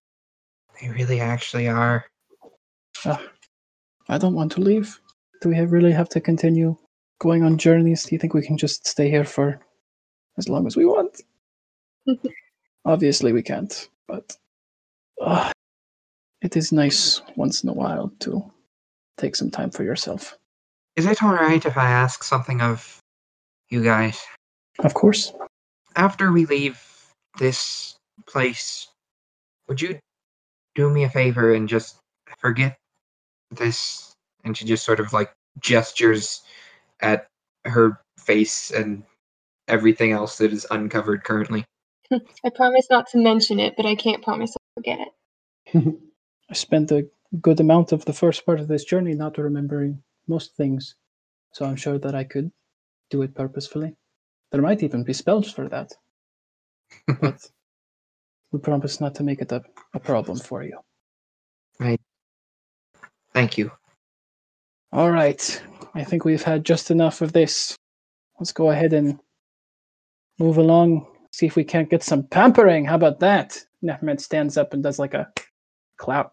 [0.80, 2.04] They really actually are.
[3.04, 5.00] I don't want to leave.
[5.40, 6.76] Do we really have to continue
[7.18, 8.04] going on journeys?
[8.04, 9.60] Do you think we can just stay here for
[10.38, 11.22] as long as we want?
[12.84, 14.36] Obviously, we can't, but
[15.20, 15.50] uh,
[16.40, 18.44] it is nice once in a while to
[19.18, 20.36] take some time for yourself.
[20.94, 22.98] Is it alright if I ask something of
[23.70, 24.22] you guys?
[24.80, 25.32] Of course.
[25.96, 26.80] After we leave
[27.38, 28.88] this place,
[29.68, 29.98] would you
[30.74, 31.96] do me a favor and just
[32.38, 32.76] forget
[33.50, 34.12] this?
[34.44, 36.42] And she just sort of like gestures
[37.00, 37.26] at
[37.64, 39.02] her face and
[39.68, 41.64] everything else that is uncovered currently.
[42.12, 45.94] I promise not to mention it, but I can't promise I'll forget it.
[46.50, 47.08] I spent a
[47.40, 50.02] good amount of the first part of this journey not remembering
[50.32, 50.96] most things,
[51.52, 52.50] so I'm sure that I could
[53.10, 53.94] do it purposefully.
[54.50, 55.92] There might even be spells for that,
[57.20, 57.40] but
[58.50, 59.62] we promise not to make it a,
[59.94, 60.78] a problem for you.
[61.78, 62.00] Right.
[63.34, 63.70] Thank you.
[64.92, 65.62] All right,
[65.94, 67.76] I think we've had just enough of this.
[68.38, 69.18] Let's go ahead and
[70.38, 72.84] move along, see if we can't get some pampering.
[72.84, 73.58] How about that?
[73.82, 75.32] Nehmet stands up and does like a
[75.96, 76.32] clap.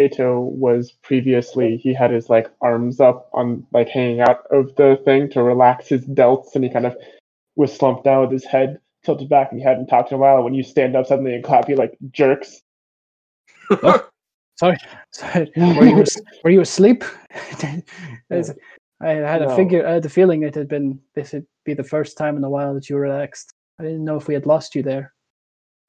[0.00, 5.00] Eto was previously he had his like arms up on like hanging out of the
[5.04, 6.96] thing to relax his delts and he kind of
[7.56, 10.42] was slumped down with his head tilted back and he hadn't talked in a while.
[10.42, 12.60] When you stand up suddenly and clap, he like jerks.
[13.70, 14.06] Oh,
[14.56, 14.76] sorry,
[15.12, 15.50] sorry.
[15.56, 16.04] Were you
[16.44, 17.04] were you asleep?
[19.00, 19.56] I had a No.
[19.56, 19.86] figure.
[19.86, 21.00] I had the feeling it had been.
[21.14, 23.52] This would be the first time in a while that you were relaxed.
[23.78, 25.12] I didn't know if we had lost you there.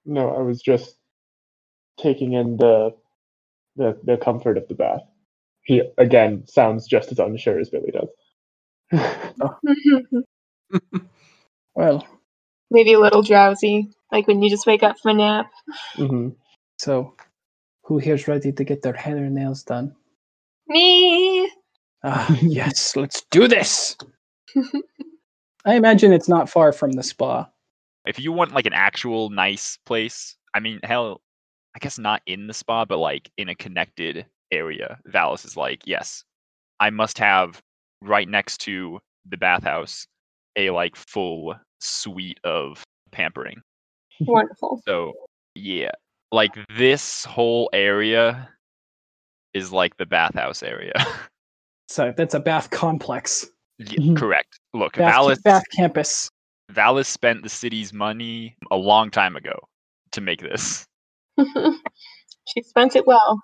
[0.05, 0.97] No, I was just
[1.97, 2.95] taking in the
[3.77, 5.01] the the comfort of the bath.
[5.63, 8.09] He again sounds just as unsure as Billy does.
[11.75, 12.07] Well,
[12.71, 15.51] Maybe a little drowsy, like when you just wake up from a nap.
[15.95, 16.29] hmm
[16.79, 17.13] so
[17.83, 19.95] who here's ready to get their hair and nails done?
[20.67, 21.49] Me.
[22.03, 23.95] Ah, yes, let's do this.
[25.65, 27.49] I imagine it's not far from the spa.
[28.05, 31.21] If you want like an actual nice place, I mean, hell,
[31.77, 34.97] I guess not in the spa, but like in a connected area.
[35.07, 36.23] Valis is like, yes,
[36.79, 37.61] I must have
[38.01, 40.07] right next to the bathhouse
[40.55, 43.61] a like full suite of pampering.
[44.21, 44.81] Wonderful.
[44.87, 45.13] So
[45.53, 45.91] yeah,
[46.31, 48.49] like this whole area
[49.53, 50.93] is like the bathhouse area.
[51.89, 53.47] So that's a bath complex.
[53.79, 54.15] Yeah, mm-hmm.
[54.15, 54.59] correct.
[54.73, 56.29] Look, Bath, Valis bath campus.
[56.69, 59.57] Valis spent the city's money a long time ago
[60.11, 60.85] to make this.
[62.47, 63.39] she spent it well.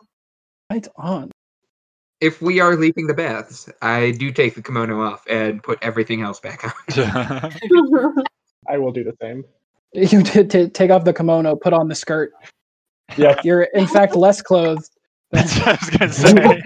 [0.72, 1.32] Right on.
[2.22, 6.22] If we are leaving the baths, I do take the kimono off and put everything
[6.22, 6.72] else back on.
[8.70, 9.44] I will do the same.
[9.94, 12.32] You did t- take off the kimono, put on the skirt.
[13.18, 14.90] Yeah, You're in fact less clothed.
[15.32, 16.62] That's what I was gonna say.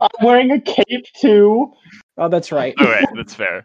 [0.00, 1.72] I'm wearing a cape too.
[2.16, 2.74] Oh, that's right.
[2.78, 3.64] All right, that's fair.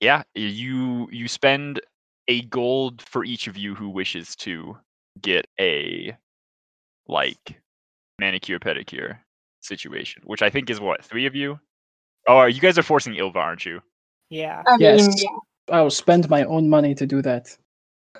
[0.00, 1.80] yeah, you you spend
[2.28, 4.76] a gold for each of you who wishes to
[5.20, 6.16] get a
[7.06, 7.60] like
[8.18, 9.18] manicure pedicure
[9.60, 11.58] situation, which I think is what three of you.
[12.26, 13.80] Oh, you guys are forcing Ylva, aren't you?
[14.30, 14.62] Yeah.
[14.66, 15.22] I mean, Yes.
[15.22, 15.28] yeah.
[15.70, 17.56] I will spend my own money to do that.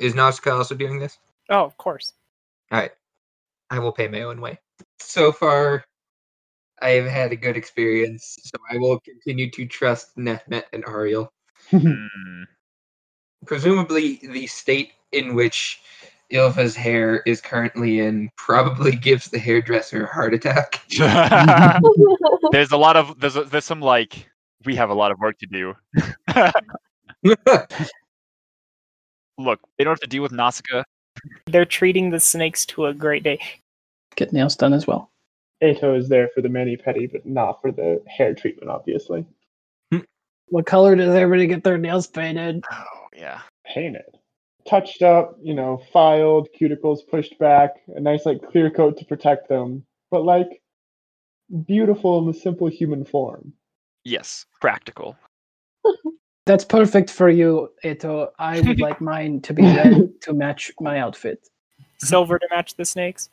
[0.01, 1.19] Is Nausicaa also doing this?
[1.51, 2.13] Oh, of course.
[2.71, 2.93] All right.
[3.71, 4.59] I will pay my own way.
[5.01, 5.85] So far,
[6.81, 11.33] I have had a good experience, so I will continue to trust Nehmet and Ariel.
[11.71, 12.07] Hmm.
[13.47, 15.81] Presumably, the state in which
[16.31, 20.83] Ylva's hair is currently in probably gives the hairdresser a heart attack.
[22.53, 24.29] there's a lot of there's a, there's some like
[24.65, 25.75] we have a lot of work to do.
[29.39, 30.83] Look, they don't have to deal with Nausicaa.
[31.47, 33.41] They're treating the snakes to a great day.
[34.17, 35.11] Get nails done as well.
[35.63, 39.25] Eto is there for the mani pedi, but not for the hair treatment, obviously.
[40.51, 42.65] What color does everybody get their nails painted?
[42.71, 43.41] Oh yeah.
[43.67, 44.18] Painted.
[44.69, 49.49] Touched up, you know, filed, cuticles pushed back, a nice like clear coat to protect
[49.49, 50.61] them, but like
[51.67, 53.53] beautiful in the simple human form.
[54.05, 54.45] Yes.
[54.61, 55.17] Practical.
[56.47, 58.29] That's perfect for you, Eto.
[58.39, 61.49] I would like mine to be red to match my outfit.
[61.99, 63.31] Silver to match the snakes.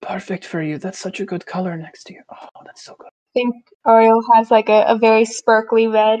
[0.00, 0.78] Perfect for you.
[0.78, 2.22] That's such a good color next to you.
[2.30, 3.08] Oh, that's so good.
[3.08, 3.54] I think
[3.86, 6.20] Ariel has like a, a very sparkly red.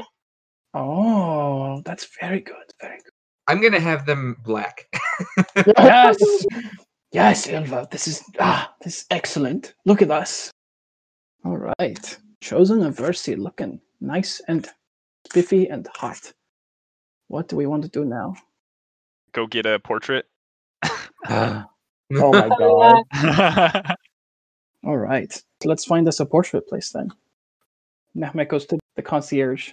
[0.74, 2.56] Oh, that's very good.
[2.80, 3.13] Very good.
[3.46, 4.86] I'm gonna have them black.
[5.78, 6.18] Yes,
[7.12, 7.86] yes, Ylva.
[7.90, 9.74] This is ah, this is excellent.
[9.84, 10.50] Look at us.
[11.44, 14.68] All right, chosen a Versi looking nice and
[15.28, 16.32] spiffy and hot.
[17.28, 18.34] What do we want to do now?
[19.32, 20.26] Go get a portrait.
[21.26, 21.68] Ah,
[22.16, 23.96] Oh my god.
[24.84, 27.10] All right, so let's find us a portrait place then.
[28.16, 29.70] Nehmet goes to the concierge.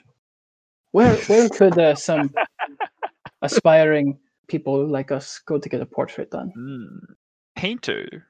[0.91, 2.33] Where where could uh, some
[3.41, 6.51] aspiring people like us go to get a portrait done?
[6.55, 7.13] Hmm.
[7.55, 8.27] Painter.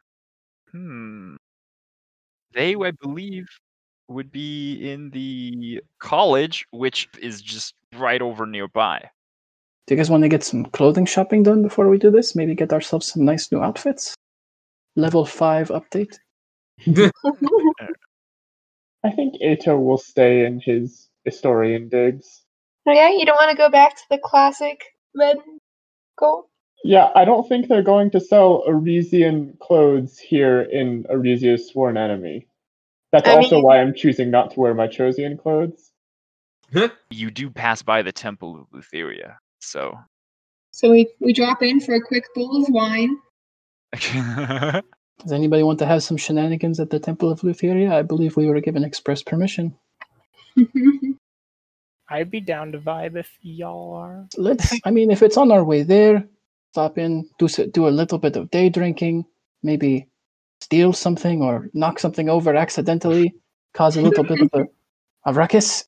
[0.71, 1.35] Hmm.
[2.53, 3.47] They, I believe,
[4.07, 9.09] would be in the college, which is just right over nearby.
[9.87, 12.35] Do you guys want to get some clothing shopping done before we do this?
[12.35, 14.15] Maybe get ourselves some nice new outfits?
[14.95, 16.17] Level 5 update?
[19.03, 22.43] I think Eto will stay in his historian digs.
[22.85, 24.83] Oh yeah, you don't want to go back to the classic
[25.15, 25.59] red and
[26.17, 26.45] gold?
[26.83, 32.47] Yeah, I don't think they're going to sell Arisian clothes here in Arisia's sworn enemy.
[33.11, 35.91] That's I also mean- why I'm choosing not to wear my Chosian clothes.
[37.09, 39.99] You do pass by the Temple of Lutheria, so.
[40.71, 43.17] So we, we drop in for a quick bowl of wine.
[45.21, 47.91] Does anybody want to have some shenanigans at the Temple of Lutheria?
[47.93, 49.77] I believe we were given express permission.
[52.11, 54.27] I'd be down to vibe if y'all are.
[54.37, 56.27] Let's, I mean, if it's on our way there,
[56.73, 59.23] stop in, do, do a little bit of day drinking,
[59.63, 60.07] maybe
[60.59, 63.33] steal something or knock something over accidentally,
[63.73, 64.65] cause a little bit of a,
[65.25, 65.85] a ruckus.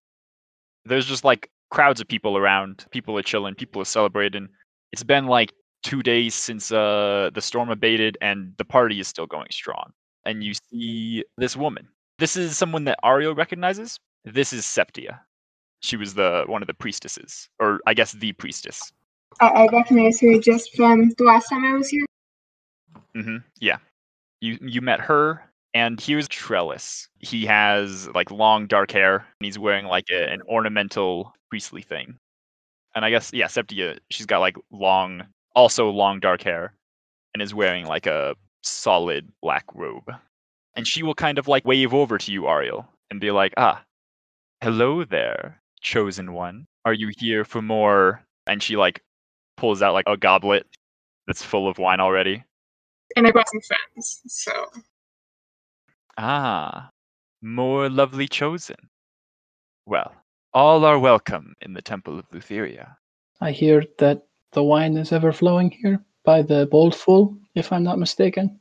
[0.85, 2.85] There's just like crowds of people around.
[2.91, 3.55] People are chilling.
[3.55, 4.47] People are celebrating.
[4.93, 5.51] It's been like
[5.83, 9.91] two days since uh, the storm abated, and the party is still going strong.
[10.25, 11.89] And you see this woman.
[12.17, 13.99] This is someone that Ariel recognizes.
[14.23, 15.19] This is Septia.
[15.83, 18.93] She was the one of the priestesses, or I guess the priestess.
[19.41, 22.05] I, I recognize her just from the last time I was here.
[23.13, 23.77] hmm Yeah.
[24.39, 25.43] You you met her,
[25.73, 27.09] and here's Trellis.
[27.19, 32.17] He has like long dark hair, and he's wearing like a, an ornamental priestly thing.
[32.95, 36.73] And I guess yeah, Septia, she's got like long, also long dark hair,
[37.33, 40.09] and is wearing like a solid black robe.
[40.75, 43.83] And she will kind of like wave over to you, Ariel, and be like, "Ah,
[44.61, 46.65] hello there, chosen one.
[46.85, 49.03] Are you here for more?" And she like
[49.57, 50.65] pulls out like a goblet
[51.27, 52.43] that's full of wine already.
[53.15, 54.51] And I brought some friends, so.
[56.17, 56.89] Ah,
[57.41, 58.89] more lovely chosen.
[59.85, 60.15] Well,
[60.53, 62.97] all are welcome in the Temple of Lutheria.
[63.41, 67.99] I hear that the wine is ever flowing here by the bowlful, if I'm not
[67.99, 68.59] mistaken.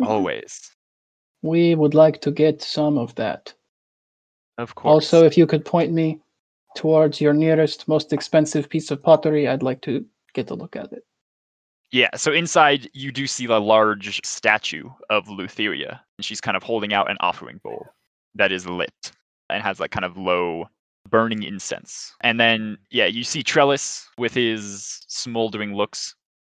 [0.00, 0.70] Always.
[1.42, 3.54] We would like to get some of that.
[4.58, 4.92] Of course.
[4.92, 6.20] Also, if you could point me
[6.76, 10.92] towards your nearest, most expensive piece of pottery, I'd like to get a look at
[10.92, 11.04] it.
[11.90, 16.62] Yeah, so inside you do see a large statue of Lutheria, and she's kind of
[16.62, 17.86] holding out an offering bowl
[18.34, 19.12] that is lit
[19.48, 20.68] and has like kind of low
[21.08, 22.12] burning incense.
[22.20, 26.14] And then yeah, you see Trellis with his smoldering looks.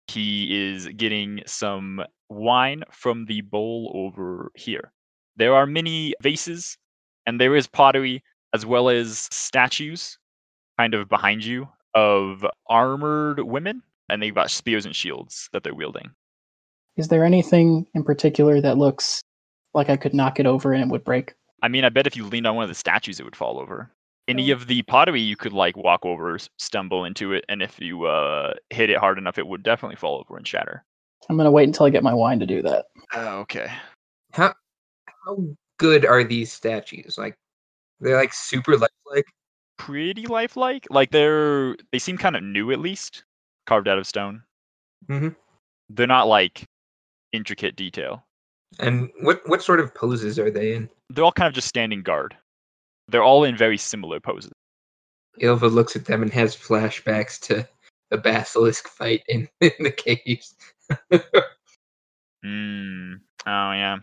[0.07, 4.91] He is getting some wine from the bowl over here.
[5.35, 6.75] There are many vases
[7.29, 8.23] and there is pottery
[8.55, 10.17] as well as statues
[10.79, 15.75] kind of behind you of armored women and they've got spears and shields that they're
[15.75, 16.09] wielding.
[16.97, 19.21] Is there anything in particular that looks
[19.75, 21.35] like I could knock it over and it would break?
[21.61, 23.59] I mean, I bet if you leaned on one of the statues, it would fall
[23.59, 23.91] over.
[24.27, 24.55] Any Oh.
[24.55, 28.53] of the pottery, you could like walk over, stumble into it, and if you uh,
[28.71, 30.83] hit it hard enough, it would definitely fall over and shatter.
[31.29, 32.85] I'm gonna wait until I get my wine to do that.
[33.13, 33.71] Oh, okay.
[34.31, 34.53] How
[35.25, 35.37] how
[35.79, 37.17] good are these statues?
[37.17, 37.35] Like
[37.99, 39.25] they're like super lifelike.
[39.77, 40.85] Pretty lifelike.
[40.91, 43.23] Like they're they seem kind of new at least,
[43.65, 44.43] carved out of stone.
[45.07, 45.35] Mhm.
[45.89, 46.63] They're not like
[47.33, 48.23] intricate detail.
[48.77, 50.89] And what what sort of poses are they in?
[51.09, 52.37] They're all kind of just standing guard.
[53.07, 54.51] They're all in very similar poses.
[55.39, 57.67] Ylva looks at them and has flashbacks to
[58.11, 60.55] the basilisk fight in, in the caves.
[62.45, 63.19] Mm.
[63.45, 63.97] Oh yeah.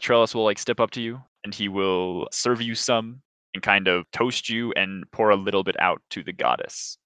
[0.00, 3.20] Trellis will like step up to you and he will serve you some
[3.54, 6.98] and kind of toast you and pour a little bit out to the goddess.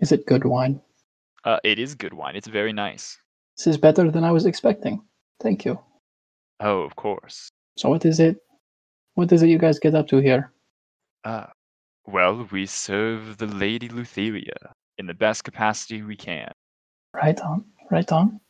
[0.00, 0.80] Is it good wine?
[1.44, 2.36] Uh, it is good wine.
[2.36, 3.18] It's very nice.
[3.56, 5.02] This is better than I was expecting.
[5.40, 5.78] Thank you.
[6.60, 7.48] Oh, of course.
[7.76, 8.38] So what is it?
[9.14, 10.52] What is it you guys get up to here?
[11.24, 11.46] Uh,
[12.06, 16.50] well, we serve the Lady Lutheria in the best capacity we can.
[17.14, 17.64] Right on.
[17.90, 18.40] Right on.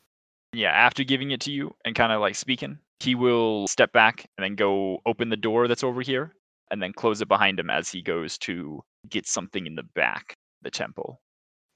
[0.55, 4.27] Yeah, after giving it to you and kind of like speaking, he will step back
[4.39, 6.33] and then go open the door that's over here
[6.71, 10.31] and then close it behind him as he goes to get something in the back
[10.31, 11.21] of the temple.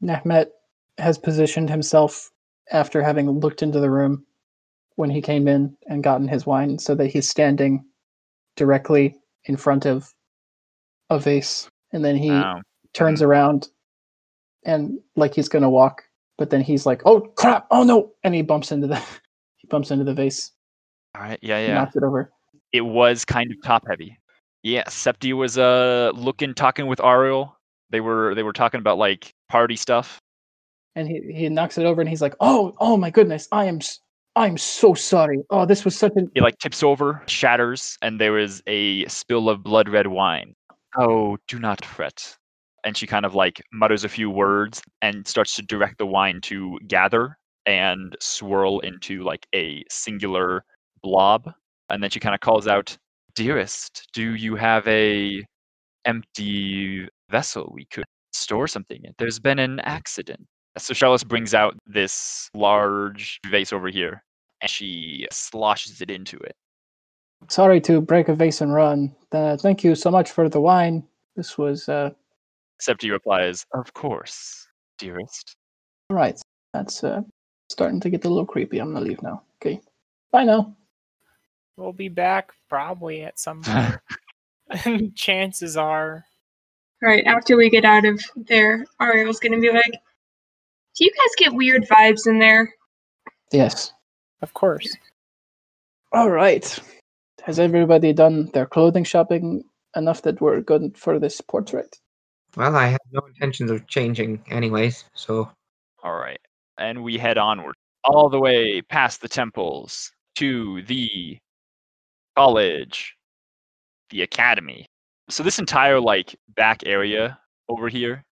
[0.02, 0.48] Nehmet
[0.98, 2.30] has positioned himself
[2.70, 4.24] after having looked into the room
[4.96, 7.84] when he came in and gotten his wine so that he's standing
[8.56, 10.12] directly in front of
[11.10, 11.68] a vase.
[11.92, 12.62] And then he Um,
[12.92, 13.68] turns around
[14.64, 16.04] and like he's gonna walk
[16.38, 18.96] but then he's like oh crap oh no and he bumps into the
[19.56, 20.52] he bumps into the vase
[21.14, 21.74] all right, yeah, yeah.
[21.74, 22.30] knocks it over
[22.72, 24.16] It was kind of top heavy.
[24.62, 27.56] Yeah, Septi was uh looking talking with Ariel.
[27.90, 30.20] They were they were talking about like party stuff.
[30.94, 33.80] and he, he knocks it over and he's like oh oh my goodness i am
[34.36, 38.38] I'm so sorry oh this was such an It like tips over, shatters, and there
[38.38, 40.54] is a spill of blood red wine.
[40.96, 42.36] Oh, do not fret.
[42.84, 46.40] And she kind of like mutters a few words and starts to direct the wine
[46.42, 50.64] to gather and swirl into like a singular
[51.02, 51.52] blob.
[51.90, 52.96] And then she kind of calls out,
[53.34, 55.44] Dearest, do you have a
[56.04, 59.12] empty vessel we could store something in?
[59.18, 60.46] There's been an accident.
[60.78, 64.22] So Charlotte brings out this large vase over here
[64.62, 66.54] and she sloshes it into it.
[67.48, 71.06] sorry to break a vase and run uh, thank you so much for the wine
[71.36, 72.10] this was uh
[72.80, 74.66] Septi replies, Of course,
[74.98, 75.56] dearest.
[76.10, 76.40] all right
[76.74, 77.22] that's uh
[77.70, 79.80] starting to get a little creepy i'm gonna leave now okay
[80.32, 80.74] bye now
[81.76, 85.14] We'll be back probably at some point.
[85.14, 86.24] Chances are.
[87.00, 89.92] Right after we get out of there, Ariel's gonna be like,
[90.96, 92.68] "Do you guys get weird vibes in there?"
[93.52, 93.92] yes
[94.42, 94.92] Of course.
[96.12, 96.66] all right
[97.44, 99.62] has everybody done their clothing shopping
[99.96, 101.96] enough that we're good for this portrait
[102.58, 105.04] Well, I have no intentions of changing, anyways.
[105.14, 105.48] So
[106.02, 106.40] All right.
[106.76, 111.38] And we head onward all the way past the temples to the
[112.36, 113.14] college,
[114.10, 114.86] the academy.
[115.30, 117.38] So this entire like back area
[117.68, 118.24] over here,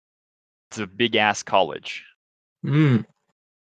[0.71, 2.03] it's a big ass college.
[2.63, 3.01] Hmm.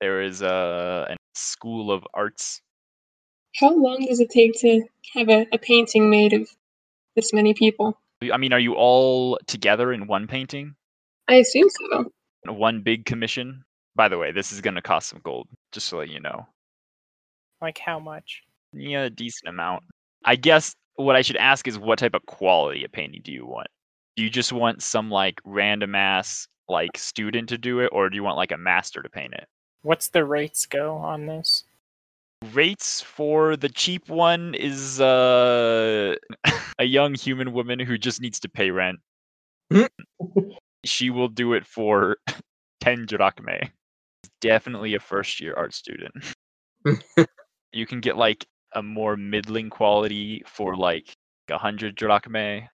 [0.01, 2.61] There is a, a school of arts.
[3.55, 4.83] How long does it take to
[5.15, 6.47] have a, a painting made of
[7.15, 7.97] this many people?
[8.31, 10.75] I mean, are you all together in one painting?
[11.27, 12.11] I assume so.
[12.45, 13.63] One big commission?
[13.95, 16.45] By the way, this is going to cost some gold, just to let you know.
[17.61, 18.41] Like how much?
[18.73, 19.83] Yeah, a decent amount.
[20.25, 23.45] I guess what I should ask is what type of quality of painting do you
[23.45, 23.67] want?
[24.15, 28.15] Do you just want some like random ass like student to do it, or do
[28.15, 29.47] you want like a master to paint it?
[29.81, 31.65] What's the rates go on this?
[32.51, 36.15] Rates for the cheap one is uh,
[36.79, 38.99] a young human woman who just needs to pay rent.
[40.85, 42.17] She will do it for
[42.81, 43.69] 10 drachmae.
[44.41, 46.13] Definitely a first year art student.
[47.71, 51.15] you can get like a more middling quality for like
[51.49, 52.67] a hundred drachmae.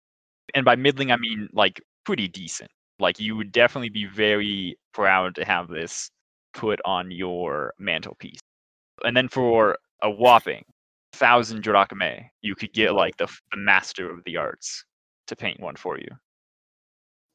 [0.56, 2.72] And by middling I mean like pretty decent.
[2.98, 6.10] Like you would definitely be very proud to have this
[6.56, 8.40] put on your mantelpiece.
[9.06, 10.64] And then for a whopping
[11.14, 14.86] thousand drachmae, you could get like the, the master of the arts
[15.28, 16.08] to paint one for you.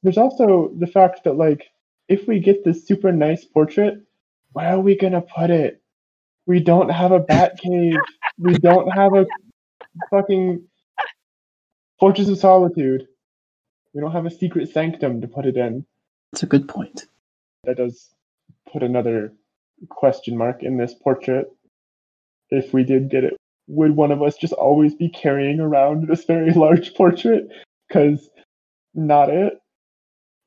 [0.02, 1.64] There's also the fact that like
[2.08, 3.98] if we get this super nice portrait,
[4.52, 5.80] where are we gonna put it?
[6.46, 7.96] We don't have a bat cave.
[8.38, 9.26] we don't have a
[10.10, 10.62] fucking
[11.98, 13.06] Fortress of Solitude.
[13.94, 15.86] We don't have a secret sanctum to put it in.
[16.32, 17.04] that's a good point
[17.62, 18.10] That does
[18.70, 19.32] put another
[19.88, 21.46] question mark in this portrait.
[22.50, 26.24] If we did get it, would one of us just always be carrying around this
[26.24, 27.48] very large portrait?
[27.88, 28.28] Because
[28.94, 29.54] not it.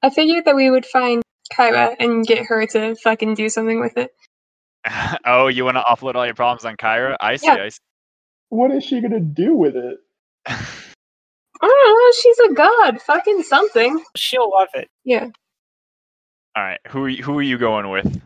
[0.04, 1.24] I figured that we would find
[1.54, 4.12] Kyra and get her to fucking do something with it.
[5.26, 7.16] oh, you want to offload all your problems on Kyra?
[7.20, 7.48] I see.
[7.48, 7.64] Yeah.
[7.64, 7.80] I see.
[8.50, 9.98] What is she gonna do with it?
[10.48, 10.56] I
[11.62, 12.12] don't know.
[12.22, 13.02] She's a god.
[13.02, 14.04] Fucking something.
[14.16, 14.90] She'll love it.
[15.04, 15.28] Yeah.
[16.56, 16.80] all right.
[16.90, 18.22] Who are you, who are you going with?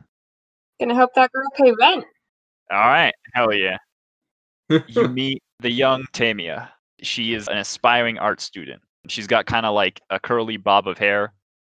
[0.82, 2.05] Gonna help that girl pay rent.
[2.71, 3.13] All right.
[3.36, 3.77] Hell yeah.
[4.88, 6.69] you meet the young Tamia.
[7.03, 8.82] She is an aspiring art student.
[9.07, 11.34] She's got kind of like a curly bob of hair,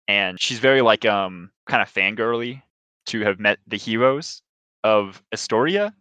[0.09, 2.61] and she's very like um kind of fangirly
[3.07, 4.41] to have met the heroes
[4.83, 5.93] of Estoria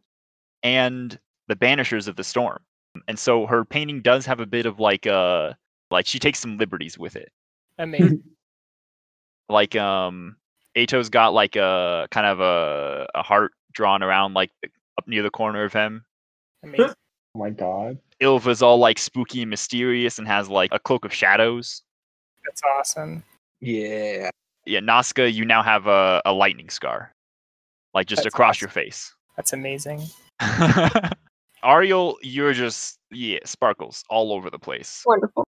[0.64, 2.58] and the Banishers of the Storm.
[3.06, 5.56] And so her painting does have a bit of like a
[5.92, 7.30] Like she takes some liberties with it.
[7.78, 8.22] Amazing.
[9.48, 10.36] Like um
[10.76, 14.50] Eto's got like a kind of a, a heart drawn around like
[14.98, 16.04] up near the corner of him.
[16.62, 16.94] Amazing.
[17.34, 17.98] Oh my god.
[18.18, 21.82] Ylva's all like spooky and mysterious and has like a cloak of shadows.
[22.46, 23.22] That's awesome.
[23.60, 24.30] yeah.
[24.64, 27.12] Yeah, Nazca, you now have a, a lightning scar.
[27.92, 28.64] Like just That's across awesome.
[28.64, 29.14] your face.
[29.36, 30.00] That's amazing.
[31.62, 35.02] Ariel, you're just yeah, sparkles all over the place.
[35.04, 35.46] Wonderful.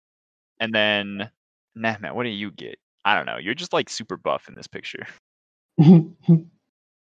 [0.59, 1.32] And then
[1.78, 2.78] Nehmet, what do you get?
[3.07, 3.37] I don't know.
[3.37, 5.07] You're just like super buff in this picture.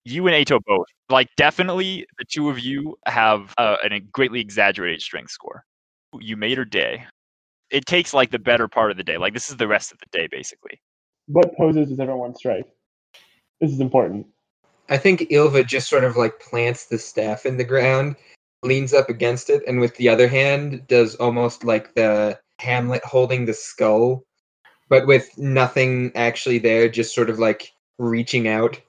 [0.06, 0.84] You and Eto both.
[1.08, 5.64] Like definitely the two of you have uh, an, a greatly exaggerated strength score.
[6.20, 7.06] You made her day.
[7.70, 9.16] It takes like the better part of the day.
[9.16, 10.78] Like this is the rest of the day basically.
[11.26, 12.66] what poses does everyone strike?
[13.62, 14.26] This is important.
[14.90, 18.16] I think Ylva just sort of like plants the staff in the ground,
[18.62, 23.46] leans up against it, and with the other hand does almost like the Hamlet holding
[23.46, 24.22] the skull,
[24.88, 28.80] but with nothing actually there, just sort of like reaching out.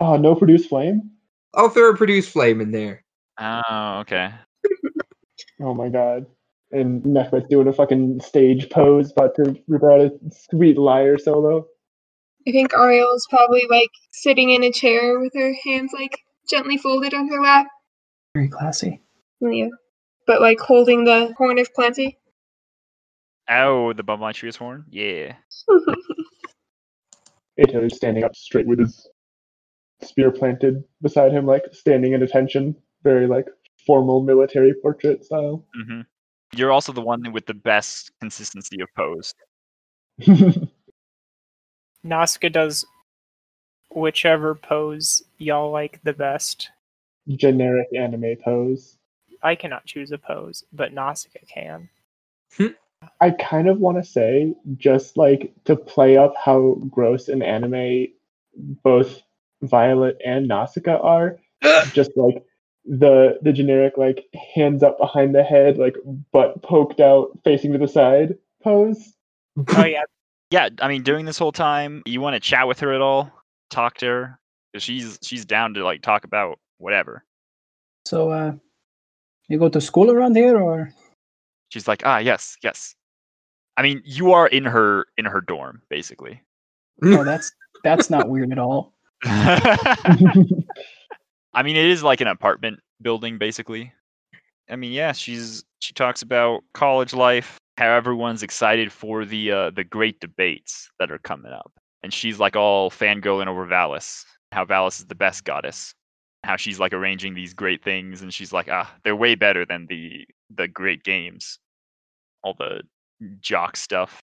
[0.00, 1.10] Oh, no produce flame?
[1.54, 3.04] I'll throw a produce flame in there.
[3.38, 4.32] Oh, okay.
[5.62, 6.26] Oh my god.
[6.72, 10.12] And Nehmet's doing a fucking stage pose, about to rip out a
[10.50, 11.66] sweet lyre solo.
[12.48, 16.18] I think Ariel is probably like sitting in a chair with her hands like
[16.48, 17.66] gently folded on her lap.
[18.34, 19.00] Very classy.
[19.40, 19.68] Yeah.
[20.26, 22.18] But like holding the horn of plenty.
[23.48, 24.84] Oh, the Bumlatrius horn?
[24.90, 25.34] Yeah.
[27.60, 29.08] Eto is standing up straight with his
[30.02, 32.74] spear planted beside him, like standing at attention.
[33.02, 33.46] Very like
[33.86, 35.64] formal military portrait style.
[35.74, 36.02] hmm
[36.54, 39.34] You're also the one with the best consistency of pose.
[42.04, 42.84] Nasca does
[43.90, 46.70] whichever pose y'all like the best.
[47.28, 48.98] Generic anime pose.
[49.42, 51.88] I cannot choose a pose, but Nasca can.
[53.20, 58.06] I kind of want to say, just like to play up how gross an anime
[58.82, 59.22] both
[59.62, 61.38] Violet and Nausicaa are,
[61.92, 62.44] just like
[62.84, 64.24] the the generic like
[64.54, 65.96] hands up behind the head, like
[66.32, 69.14] butt poked out, facing to the side pose.
[69.76, 70.02] Oh yeah,
[70.50, 73.30] Yeah, I mean, during this whole time, you want to chat with her at all?
[73.70, 74.38] Talk to her?
[74.74, 77.24] 'Cause she's she's down to like talk about whatever.
[78.06, 78.52] So, uh,
[79.48, 80.92] you go to school around here, or
[81.72, 82.94] She's like, ah, yes, yes.
[83.78, 86.42] I mean, you are in her in her dorm, basically.
[87.02, 87.50] oh, that's
[87.82, 88.92] that's not weird at all.
[89.24, 90.52] I
[91.64, 93.90] mean, it is like an apartment building, basically.
[94.68, 99.70] I mean, yeah, she's she talks about college life, how everyone's excited for the uh,
[99.70, 104.66] the great debates that are coming up, and she's like all fangirling over Valis, how
[104.66, 105.94] Valis is the best goddess,
[106.44, 109.86] how she's like arranging these great things, and she's like, ah, they're way better than
[109.86, 110.26] the
[110.56, 111.58] the great games,
[112.42, 112.82] all the
[113.40, 114.22] jock stuff,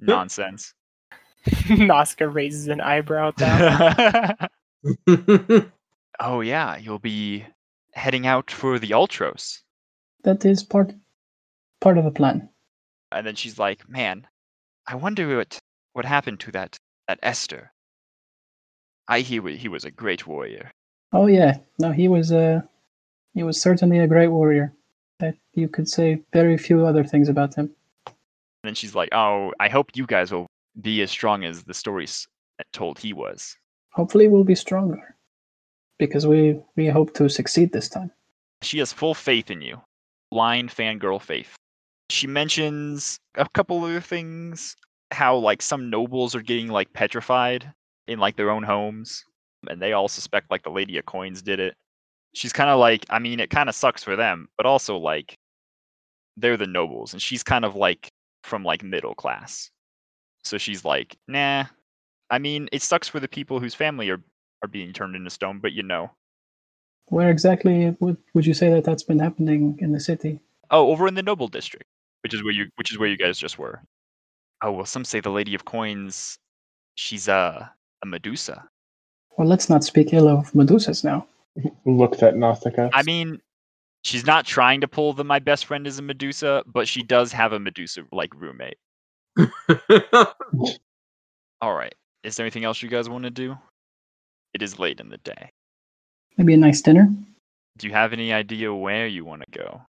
[0.00, 0.74] nonsense.
[1.46, 4.50] Nazca raises an eyebrow at that.
[6.20, 7.44] oh yeah, you'll be
[7.94, 9.60] heading out for the Ultros.
[10.24, 10.92] That is part
[11.80, 12.48] part of the plan.
[13.10, 14.26] And then she's like, "Man,
[14.86, 15.58] I wonder what
[15.92, 16.76] what happened to that
[17.08, 17.72] that Esther.
[19.08, 20.70] I hear he was a great warrior.
[21.12, 22.62] Oh yeah, no, he was uh,
[23.34, 24.72] he was certainly a great warrior.
[25.22, 27.70] That you could say very few other things about him.
[28.06, 28.16] And
[28.64, 30.48] then she's like, "Oh, I hope you guys will
[30.80, 32.26] be as strong as the stories
[32.72, 33.56] told he was."
[33.92, 35.16] Hopefully, we'll be stronger
[36.00, 38.10] because we we hope to succeed this time.
[38.62, 39.80] She has full faith in you,
[40.32, 41.54] blind fangirl faith.
[42.10, 44.74] She mentions a couple other things,
[45.12, 47.72] how like some nobles are getting like petrified
[48.08, 49.24] in like their own homes,
[49.68, 51.76] and they all suspect like the Lady of Coins did it.
[52.34, 55.36] She's kind of like, I mean, it kind of sucks for them, but also like
[56.36, 58.10] they're the nobles, and she's kind of like
[58.42, 59.70] from like middle class.
[60.44, 61.66] So she's like, nah.
[62.30, 64.22] I mean, it sucks for the people whose family are
[64.62, 66.10] are being turned into stone, but you know.
[67.06, 70.40] Where exactly would would you say that that's been happening in the city?
[70.70, 71.84] Oh, over in the noble district,
[72.22, 73.82] which is where you which is where you guys just were.
[74.62, 76.38] Oh well, some say the Lady of Coins,
[76.94, 77.70] she's a
[78.02, 78.66] a Medusa.
[79.36, 81.26] Well, let's not speak ill of Medusas now.
[81.84, 82.90] Looks at Nausicaa.
[82.92, 83.40] I mean,
[84.02, 87.32] she's not trying to pull the my best friend is a Medusa, but she does
[87.32, 88.78] have a Medusa like roommate.
[91.60, 91.94] All right.
[92.24, 93.56] Is there anything else you guys want to do?
[94.54, 95.50] It is late in the day.
[96.36, 97.08] Maybe a nice dinner.
[97.78, 99.82] Do you have any idea where you want to go?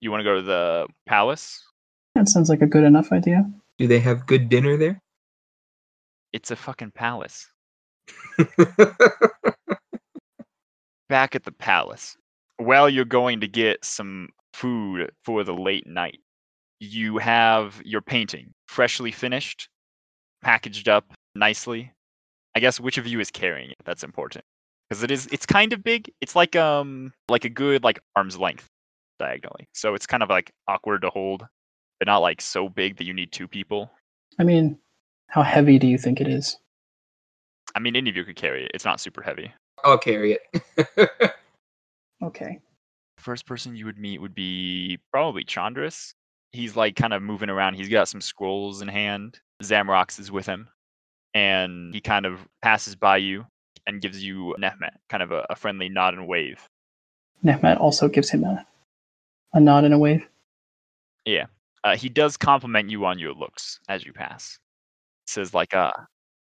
[0.00, 1.62] You want to go to the palace?
[2.14, 3.48] That sounds like a good enough idea.
[3.78, 5.00] Do they have good dinner there?
[6.32, 7.46] It's a fucking palace.
[11.08, 12.16] Back at the palace.
[12.58, 16.20] Well, you're going to get some food for the late night.
[16.80, 19.68] you have your painting freshly finished,
[20.42, 21.92] packaged up nicely.
[22.54, 23.76] I guess which of you is carrying it?
[23.84, 24.44] That's important
[24.88, 25.26] because it is.
[25.32, 26.10] It's kind of big.
[26.20, 28.66] It's like um like a good like arm's length
[29.18, 29.66] diagonally.
[29.74, 31.46] So it's kind of like awkward to hold,
[31.98, 33.90] but not like so big that you need two people.
[34.38, 34.78] I mean,
[35.28, 36.56] how heavy do you think it is?
[37.74, 38.70] I mean, any of you could carry it.
[38.74, 39.52] It's not super heavy.
[39.84, 41.32] I'll carry it.
[42.22, 42.58] Okay.
[43.18, 46.14] First person you would meet would be probably Chandris.
[46.52, 47.74] He's like kind of moving around.
[47.74, 49.38] He's got some scrolls in hand.
[49.62, 50.68] Zamrox is with him,
[51.34, 53.44] and he kind of passes by you
[53.86, 56.68] and gives you Nehmet kind of a, a friendly nod and wave.
[57.44, 58.64] Nehmet also gives him a,
[59.52, 60.26] a nod and a wave.
[61.24, 61.46] Yeah.
[61.84, 64.58] Uh, he does compliment you on your looks as you pass.
[65.26, 65.92] Says like, "Uh,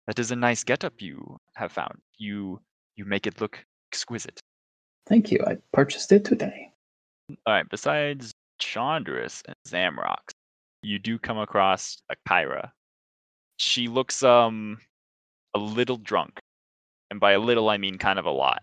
[0.08, 2.00] that is a nice getup you have found.
[2.18, 2.60] You
[3.02, 4.40] you make it look exquisite."
[5.08, 5.44] Thank you.
[5.46, 6.72] I purchased it today.
[7.46, 7.68] All right.
[7.68, 8.32] Besides
[8.62, 10.32] Chandris and Zamrox,
[10.84, 12.72] you do come across a Kyra.
[13.58, 14.78] She looks um
[15.56, 16.40] a little drunk,
[17.10, 18.62] and by a little I mean kind of a lot.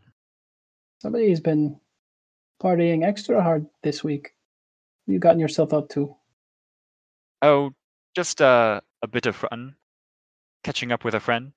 [1.02, 1.80] Somebody's been
[2.62, 4.34] partying extra hard this week.
[5.04, 6.14] What you gotten yourself up to?
[7.42, 7.72] Oh,
[8.16, 9.76] just uh, a bit of fun,
[10.64, 11.52] catching up with a friend.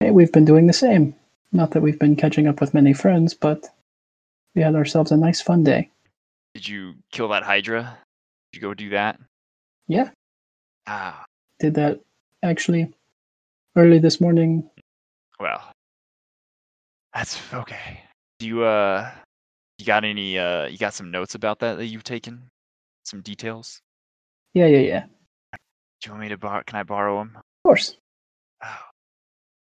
[0.00, 1.14] Hey, we've been doing the same.
[1.52, 3.66] Not that we've been catching up with many friends, but
[4.54, 5.90] we had ourselves a nice fun day.
[6.54, 7.98] Did you kill that Hydra?
[8.52, 9.18] Did you go do that?
[9.86, 10.10] Yeah,
[10.86, 11.24] Ah,
[11.60, 12.00] did that
[12.42, 12.92] actually
[13.76, 14.68] early this morning.
[15.40, 15.62] well,
[17.14, 18.00] that's okay.
[18.38, 19.10] Do you uh,
[19.78, 22.42] you got any uh, you got some notes about that that you've taken?
[23.04, 23.80] Some details?
[24.54, 25.04] Yeah, yeah, yeah.
[25.52, 25.58] Do
[26.06, 26.62] you want me to borrow?
[26.66, 27.32] Can I borrow them?
[27.36, 27.96] Of course.
[28.62, 28.80] Oh,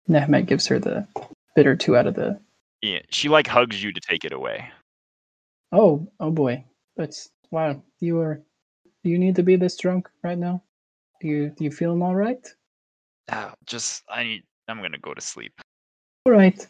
[0.10, 1.08] Nehmet gives her the
[1.56, 2.40] bit or two out of the.
[2.82, 3.00] yeah.
[3.10, 4.70] She like hugs you to take it away.
[5.72, 6.64] Oh, oh boy.
[6.98, 7.82] That's wow.
[8.00, 8.42] You are.
[9.04, 10.62] Do you need to be this drunk right now?
[11.22, 12.46] Do you do you feeling all right?
[13.32, 14.44] Oh, just I need.
[14.68, 15.54] I'm gonna go to sleep.
[16.26, 16.66] All right.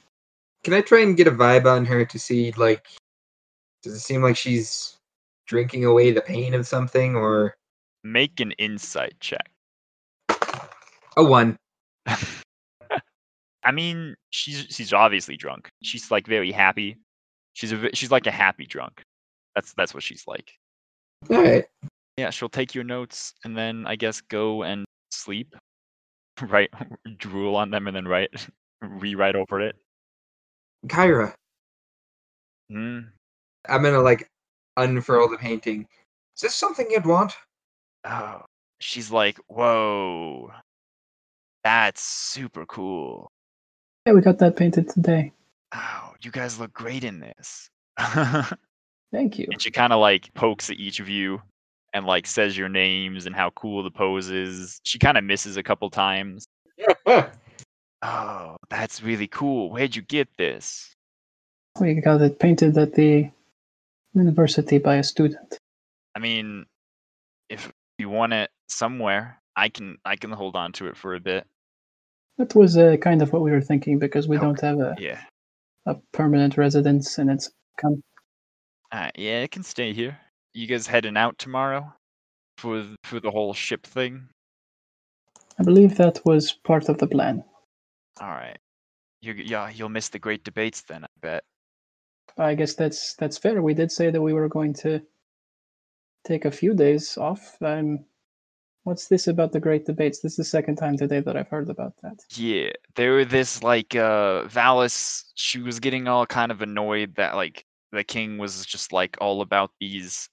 [0.64, 2.88] Can I try and get a vibe on her to see, like,
[3.84, 4.98] does it seem like she's
[5.48, 7.56] drinking away the pain of something, or
[8.04, 9.50] Make an insight check.
[11.18, 11.56] a one?
[13.66, 15.70] I mean, she's she's obviously drunk.
[15.84, 16.98] She's like very happy.
[17.54, 19.02] She's a she's like a happy drunk.
[19.56, 20.52] That's that's what she's like.
[21.30, 21.66] All right.
[22.18, 25.56] Yeah, she'll take your notes and then I guess go and sleep.
[26.42, 26.70] Write
[27.18, 28.30] drool on them and then write
[28.82, 29.76] rewrite over it.
[30.88, 31.34] Kyra,
[32.70, 33.00] Hmm.
[33.68, 34.30] I'm gonna like
[34.78, 35.88] unfurl the painting.
[36.36, 37.34] Is this something you'd want?
[38.04, 38.42] Oh,
[38.80, 40.52] she's like, whoa,
[41.64, 43.32] that's super cool.
[44.06, 45.32] Yeah, we got that painted today.
[45.74, 47.70] Wow, you guys look great in this.
[49.12, 49.48] Thank you.
[49.52, 51.42] and she kind of like pokes at each of you
[51.94, 54.80] and like says your names and how cool the pose is.
[54.84, 56.46] She kind of misses a couple times.
[58.08, 59.72] Oh, that's really cool.
[59.72, 60.94] Where'd you get this?
[61.80, 63.32] We got it painted at the
[64.14, 65.58] university by a student.
[66.16, 66.68] I mean,
[67.50, 71.20] if you want it somewhere, I can I can hold on to it for a
[71.20, 71.48] bit.
[72.38, 74.46] That was uh, kind of what we were thinking because we Okay.
[74.46, 75.22] don't have a, Yeah.
[75.86, 78.02] a permanent residence and it's come.
[78.92, 80.18] Uh, yeah, it can stay here.
[80.54, 81.94] You guys heading out tomorrow
[82.58, 84.30] for th- for the whole ship thing?
[85.60, 87.44] I believe that was part of the plan.
[88.20, 88.58] All right.
[89.22, 91.44] You yeah, you'll miss the great debates then, I bet.
[92.38, 93.62] I guess that's that's fair.
[93.62, 95.02] We did say that we were going to
[96.26, 97.58] take a few days off.
[97.62, 98.06] Um,
[98.86, 100.20] what's this about the great debates?
[100.20, 102.20] This is the second time today that I've heard about that.
[102.34, 107.36] Yeah, there were this like uh Valis, she was getting all kind of annoyed that
[107.36, 110.30] like the king was just like all about these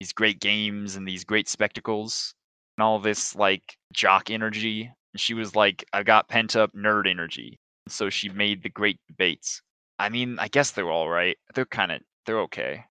[0.00, 2.34] these great games and these great spectacles
[2.76, 4.90] and all this like jock energy.
[5.12, 7.58] And she was like, I got pent up nerd energy.
[7.86, 9.60] And so she made the great debates.
[9.98, 11.36] I mean, I guess they're all right.
[11.54, 12.84] They're kind of they're okay.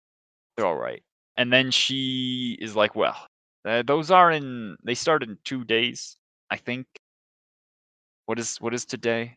[0.58, 1.04] They're all right.
[1.38, 3.28] And then she is like, well,
[3.66, 6.18] uh, those are in they start in 2 days,
[6.50, 6.86] I think.
[8.26, 9.36] What is what is today?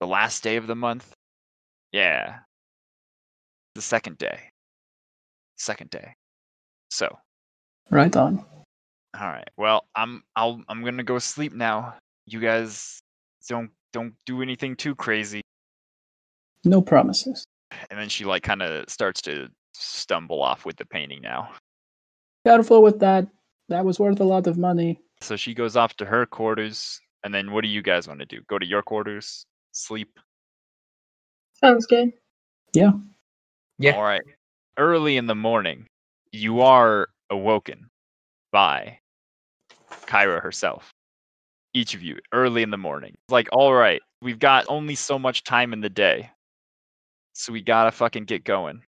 [0.00, 1.12] The last day of the month?
[1.92, 2.38] Yeah.
[3.74, 4.40] The second day.
[5.58, 6.14] Second day.
[6.90, 7.18] So,
[7.90, 8.44] Right on.
[9.18, 9.48] all right.
[9.56, 11.94] Well, I'm I'll I'm going to go sleep now.
[12.26, 13.00] You guys
[13.48, 15.42] don't don't do anything too crazy.
[16.64, 17.44] No promises.
[17.90, 21.50] And then she like kind of starts to stumble off with the painting now.
[22.44, 23.26] Careful with that.
[23.70, 25.00] That was worth a lot of money.
[25.20, 28.26] So she goes off to her quarters and then what do you guys want to
[28.26, 28.40] do?
[28.48, 29.46] Go to your quarters?
[29.72, 30.18] Sleep?
[31.54, 32.12] Sounds good.
[32.74, 32.92] Yeah.
[33.78, 33.92] Yeah.
[33.92, 34.22] All right.
[34.76, 35.86] Early in the morning,
[36.32, 37.90] you are awoken
[38.50, 38.98] by
[40.06, 40.90] Kyra herself.
[41.72, 43.16] Each of you, early in the morning.
[43.28, 46.28] Like, all right, we've got only so much time in the day.
[47.34, 48.82] So we gotta fucking get going.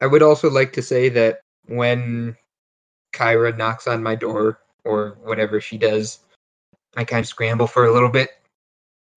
[0.00, 2.36] I would also like to say that when
[3.12, 6.20] Kyra knocks on my door or whatever she does,
[6.96, 8.30] I kind of scramble for a little bit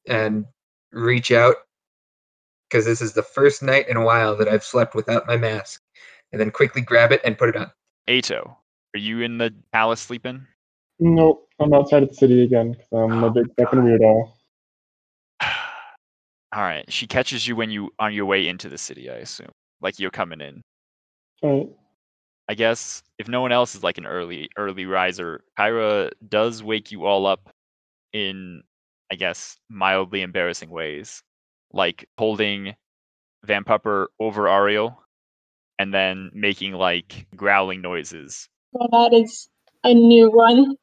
[0.07, 0.45] and
[0.91, 1.55] reach out
[2.69, 5.81] because this is the first night in a while that I've slept without my mask,
[6.31, 7.71] and then quickly grab it and put it on.
[8.07, 8.55] Eto,
[8.93, 10.45] are you in the palace sleeping?
[10.99, 13.85] Nope, I'm outside of the city again because I'm Oh, a big fucking God.
[13.85, 14.31] weirdo.
[16.53, 16.85] All right.
[16.91, 19.51] She catches you when you on your way into the city, I assume.
[19.81, 20.61] Like you're coming in.
[21.43, 21.69] Alright.
[22.47, 26.91] I guess if no one else is like an early early riser, Kyra does wake
[26.91, 27.49] you all up
[28.13, 28.63] in
[29.11, 31.23] I guess mildly embarrassing ways.
[31.71, 32.75] Like holding
[33.43, 35.01] Van Pupper over Ariel
[35.79, 38.47] and then making like growling noises.
[38.71, 39.49] Well, that is
[39.83, 40.75] a new one.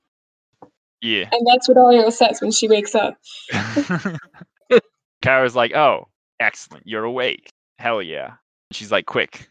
[1.01, 1.29] Yeah.
[1.33, 3.17] And that's what Ariel says when she wakes up.
[5.23, 6.09] Kyra's like, "Oh,
[6.41, 6.87] excellent.
[6.87, 7.53] You're awake.
[7.79, 8.35] Hell yeah."
[8.73, 9.49] She's like, "Quick.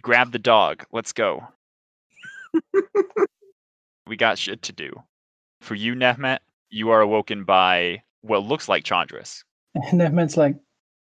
[0.00, 0.84] Grab the dog.
[0.92, 1.46] Let's go."
[4.06, 5.02] we got shit to do.
[5.60, 6.38] For you, Nehmet,
[6.70, 9.44] you are awoken by what looks like Chandras.
[9.74, 10.56] And Nehmet's like,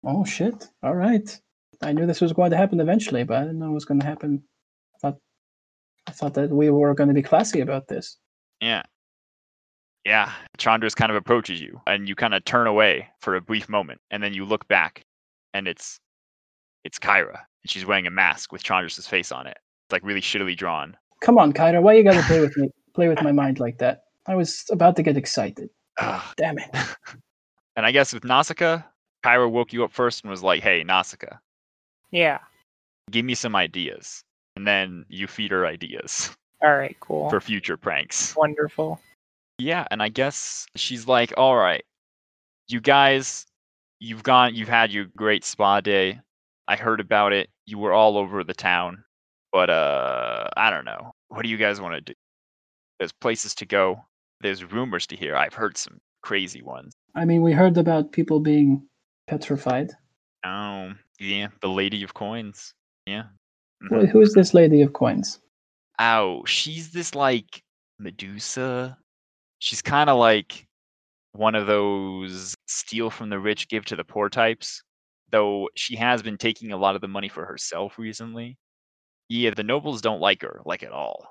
[0.04, 1.40] oh shit, all right.
[1.82, 4.00] I knew this was going to happen eventually, but I didn't know it was going
[4.00, 4.42] to happen.
[4.96, 5.18] I thought,
[6.08, 8.16] I thought that we were going to be classy about this.
[8.60, 8.82] Yeah.
[10.04, 10.32] Yeah.
[10.58, 14.00] Chandras kind of approaches you and you kind of turn away for a brief moment
[14.10, 15.02] and then you look back
[15.54, 16.00] and it's
[16.84, 17.40] it's Kyra.
[17.62, 19.58] And she's wearing a mask with Chandra's face on it.
[19.86, 20.96] It's like really shittily drawn.
[21.20, 23.78] Come on, Kyra, why you got to play with me, play with my mind like
[23.78, 24.02] that?
[24.26, 25.68] I was about to get excited.
[25.98, 26.22] Ugh.
[26.36, 26.70] Damn it.
[27.76, 28.82] And I guess with Nausicaa,
[29.24, 31.36] Kyra woke you up first and was like, hey, Nausicaa,
[32.10, 32.40] Yeah.
[33.08, 34.24] give me some ideas.
[34.56, 36.96] And then you feed her ideas All right.
[36.98, 37.30] Cool.
[37.30, 38.34] for future pranks.
[38.34, 39.00] Wonderful.
[39.58, 41.84] Yeah, and I guess she's like, all right,
[42.66, 43.46] you guys,
[44.00, 46.20] you've gone, you've had your great spa day.
[46.68, 47.48] I heard about it.
[47.66, 49.02] You were all over the town.
[49.50, 51.10] But uh I don't know.
[51.28, 52.14] What do you guys want to do?
[52.98, 54.00] There's places to go.
[54.40, 55.34] There's rumors to hear.
[55.34, 56.92] I've heard some crazy ones.
[57.14, 58.86] I mean, we heard about people being
[59.26, 59.90] petrified.
[60.44, 62.74] Oh, yeah, the Lady of Coins.
[63.06, 63.24] Yeah.
[63.90, 65.40] Well, Who is this lady of coins?
[65.98, 67.62] Oh, she's this like
[67.98, 68.96] Medusa.
[69.60, 70.66] She's kind of like
[71.32, 74.82] one of those steal from the rich, give to the poor types.
[75.30, 78.56] Though she has been taking a lot of the money for herself recently.
[79.28, 81.30] Yeah, the nobles don't like her, like at all.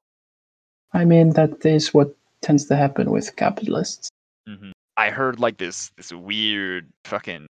[0.94, 4.10] I mean, that is what tends to happen with capitalists.
[4.48, 4.72] Mm-hmm.
[4.98, 7.48] I heard like this this weird fucking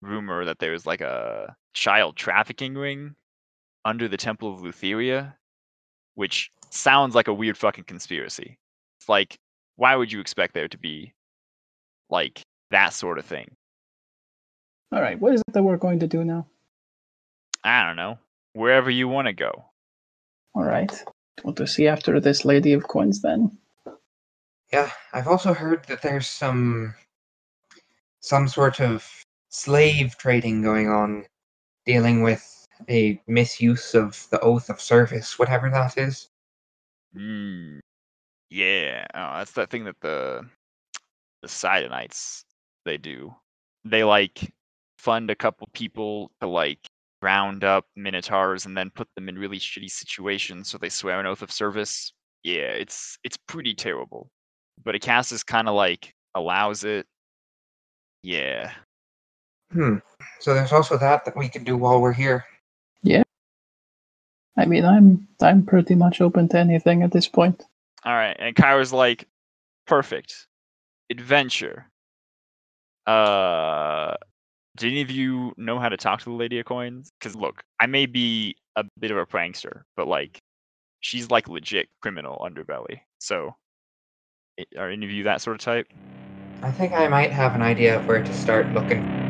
[0.00, 3.14] rumor that there was like a child trafficking ring
[3.84, 5.34] under the Temple of Lutheria,
[6.14, 8.56] which sounds like a weird fucking conspiracy.
[8.98, 9.36] It's like,
[9.76, 11.12] why would you expect there to be
[12.10, 13.54] like that sort of thing?
[14.92, 16.46] All right, what is it that we're going to do now?
[17.64, 18.18] I don't know.
[18.52, 19.64] Wherever you want to go.
[20.54, 20.92] All right,
[21.44, 23.56] want to see after this lady of coins then?
[24.70, 26.94] Yeah, I've also heard that there's some
[28.20, 29.08] some sort of
[29.48, 31.24] slave trading going on,
[31.86, 36.28] dealing with a misuse of the oath of service, whatever that is.
[37.16, 37.80] Mm.
[38.50, 39.06] Yeah.
[39.14, 40.46] Oh, that's that thing that the
[41.40, 42.44] the Sidonites
[42.84, 43.34] they do.
[43.84, 44.52] They like
[45.02, 46.78] fund a couple people to like
[47.22, 51.26] round up minotaurs and then put them in really shitty situations so they swear an
[51.26, 52.12] oath of service.
[52.44, 54.30] Yeah, it's it's pretty terrible.
[54.84, 57.06] But Acastus kind of like allows it.
[58.22, 58.72] Yeah.
[59.72, 59.96] Hmm.
[60.40, 62.44] So there's also that that we can do while we're here.
[63.02, 63.22] Yeah.
[64.56, 67.64] I mean, I'm I'm pretty much open to anything at this point.
[68.04, 69.26] All right, and Kyra's like,
[69.86, 70.46] perfect,
[71.10, 71.86] adventure.
[73.06, 74.14] Uh,
[74.76, 77.10] do any of you know how to talk to the Lady of Coins?
[77.18, 80.38] Because look, I may be a bit of a prankster, but like,
[81.00, 83.00] she's like legit criminal underbelly.
[83.18, 83.56] So,
[84.58, 85.86] eh, are any of you that sort of type?
[86.62, 89.21] I think I might have an idea of where to start looking.